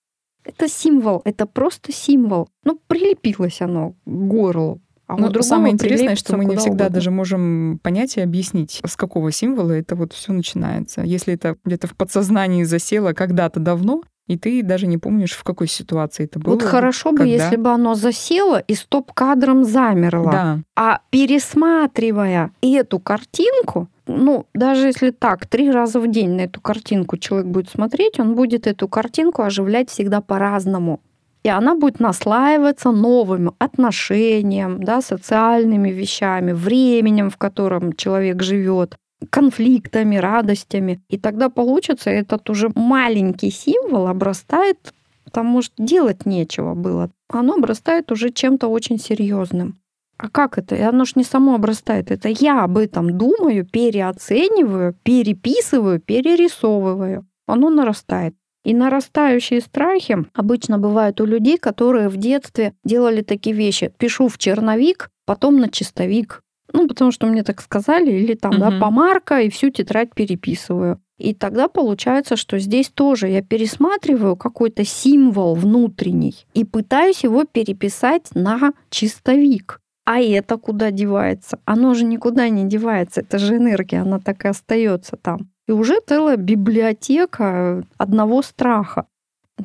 Это 0.44 0.68
символ, 0.68 1.22
это 1.24 1.46
просто 1.46 1.94
символ. 1.94 2.50
Ну, 2.66 2.78
прилепилось 2.88 3.62
оно 3.62 3.92
к 3.92 3.96
горлу. 4.06 4.82
А 5.08 5.16
ну, 5.16 5.42
самое 5.42 5.74
интересное, 5.74 6.16
что 6.16 6.36
мы 6.36 6.44
не 6.44 6.58
всегда 6.58 6.86
угодно. 6.86 6.90
даже 6.90 7.12
можем 7.12 7.80
понять 7.84 8.18
и 8.18 8.22
объяснить, 8.22 8.82
с 8.86 8.96
какого 8.98 9.32
символа 9.32 9.72
это 9.72 9.96
вот 9.96 10.12
все 10.12 10.34
начинается. 10.34 11.02
Если 11.02 11.34
это 11.34 11.56
где-то 11.64 11.88
в 11.88 11.96
подсознании 11.96 12.64
засело 12.64 13.14
когда-то 13.14 13.62
давно, 13.62 14.04
и 14.28 14.38
ты 14.38 14.64
даже 14.64 14.88
не 14.88 14.98
помнишь, 14.98 15.34
в 15.34 15.44
какой 15.44 15.68
ситуации 15.68 16.24
это 16.26 16.40
было. 16.40 16.54
Вот 16.54 16.64
хорошо 16.64 17.10
когда... 17.10 17.24
бы, 17.24 17.30
если 17.30 17.56
бы 17.58 17.70
оно 17.72 17.94
засело 17.96 18.60
и 18.60 18.74
стоп-кадром 18.74 19.64
замерло. 19.66 20.32
Да. 20.32 20.60
А 20.76 21.02
пересматривая 21.10 22.52
эту 22.62 23.00
картинку, 23.00 23.90
ну, 24.08 24.46
даже 24.54 24.88
если 24.88 25.12
так, 25.12 25.46
три 25.46 25.72
раза 25.72 26.00
в 26.00 26.10
день 26.10 26.32
на 26.32 26.42
эту 26.42 26.62
картинку 26.62 27.18
человек 27.18 27.48
будет 27.48 27.70
смотреть, 27.70 28.20
он 28.20 28.36
будет 28.36 28.66
эту 28.66 28.88
картинку 28.88 29.44
оживлять 29.44 29.90
всегда 29.90 30.22
по-разному. 30.22 31.02
И 31.44 31.50
она 31.50 31.76
будет 31.76 32.00
наслаиваться 32.00 32.92
новым 32.92 33.52
отношением, 33.60 34.82
да, 34.82 35.02
социальными 35.02 35.90
вещами, 35.90 36.54
временем, 36.54 37.30
в 37.30 37.36
котором 37.36 37.94
человек 37.94 38.42
живет, 38.42 38.96
конфликтами, 39.30 40.16
радостями. 40.18 41.02
И 41.10 41.18
тогда 41.18 41.50
получится 41.50 42.10
этот 42.10 42.50
уже 42.50 42.72
маленький 42.76 43.52
символ 43.52 44.08
обрастает, 44.08 44.94
потому 45.24 45.62
что 45.62 45.74
делать 45.78 46.26
нечего 46.26 46.74
было. 46.74 47.10
Оно 47.30 47.56
обрастает 47.56 48.12
уже 48.12 48.30
чем-то 48.30 48.68
очень 48.68 49.00
серьезным. 49.00 49.80
А 50.18 50.30
как 50.30 50.58
это? 50.58 50.76
И 50.76 50.82
оно 50.82 51.06
ж 51.06 51.16
не 51.16 51.24
само 51.24 51.56
обрастает. 51.56 52.12
Это 52.12 52.30
я 52.30 52.64
об 52.64 52.78
этом 52.78 53.18
думаю, 53.18 53.66
переоцениваю, 53.66 54.96
переписываю, 55.04 56.00
перерисовываю. 56.00 57.26
Оно 57.48 57.70
нарастает. 57.70 58.36
И 58.64 58.74
нарастающие 58.74 59.60
страхи 59.60 60.18
обычно 60.34 60.78
бывают 60.78 61.20
у 61.20 61.26
людей, 61.26 61.58
которые 61.58 62.08
в 62.08 62.16
детстве 62.18 62.74
делали 62.86 63.22
такие 63.22 63.56
вещи. 63.56 63.92
Пишу 63.98 64.30
в 64.30 64.38
черновик, 64.38 65.10
потом 65.26 65.58
на 65.58 65.68
чистовик. 65.68 66.43
Ну, 66.74 66.88
потому 66.88 67.12
что 67.12 67.28
мне 67.28 67.44
так 67.44 67.62
сказали, 67.62 68.12
или 68.12 68.34
там, 68.34 68.52
угу. 68.54 68.60
да, 68.60 68.72
помарка, 68.80 69.42
и 69.42 69.50
всю 69.50 69.70
тетрадь 69.70 70.14
переписываю. 70.14 71.00
И 71.20 71.34
тогда 71.34 71.68
получается, 71.68 72.36
что 72.36 72.58
здесь 72.58 72.90
тоже 72.90 73.30
я 73.30 73.42
пересматриваю 73.42 74.36
какой-то 74.36 74.84
символ 74.84 75.54
внутренний 75.56 76.36
и 76.54 76.66
пытаюсь 76.66 77.24
его 77.24 77.46
переписать 77.46 78.30
на 78.34 78.74
чистовик. 78.90 79.80
А 80.06 80.20
это 80.20 80.58
куда 80.58 80.92
девается? 80.92 81.60
Оно 81.66 81.94
же 81.94 82.04
никуда 82.04 82.50
не 82.50 82.66
девается. 82.66 83.22
Это 83.22 83.38
же 83.38 83.58
энергия, 83.58 84.02
она 84.02 84.20
так 84.20 84.44
и 84.44 84.50
остается 84.50 85.16
там. 85.16 85.50
И 85.68 85.72
уже 85.72 86.00
целая 86.06 86.36
библиотека 86.36 87.86
одного 87.98 88.42
страха. 88.42 89.06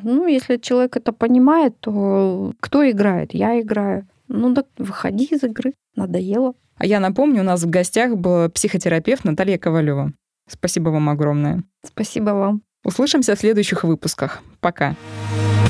Ну, 0.01 0.27
если 0.27 0.57
человек 0.57 0.95
это 0.95 1.11
понимает, 1.11 1.77
то 1.79 2.53
кто 2.61 2.89
играет? 2.89 3.33
Я 3.33 3.59
играю. 3.59 4.07
Ну 4.27 4.53
так 4.53 4.67
выходи 4.77 5.25
из 5.25 5.43
игры. 5.43 5.73
Надоело. 5.95 6.53
А 6.79 6.85
я 6.85 6.99
напомню, 6.99 7.41
у 7.41 7.45
нас 7.45 7.63
в 7.63 7.69
гостях 7.69 8.15
был 8.15 8.49
психотерапевт 8.49 9.25
Наталья 9.25 9.57
Ковалева. 9.57 10.13
Спасибо 10.49 10.89
вам 10.89 11.09
огромное. 11.09 11.63
Спасибо 11.85 12.31
вам. 12.31 12.61
Услышимся 12.85 13.35
в 13.35 13.39
следующих 13.39 13.83
выпусках. 13.83 14.41
Пока. 14.61 14.95
Пока. 14.95 15.68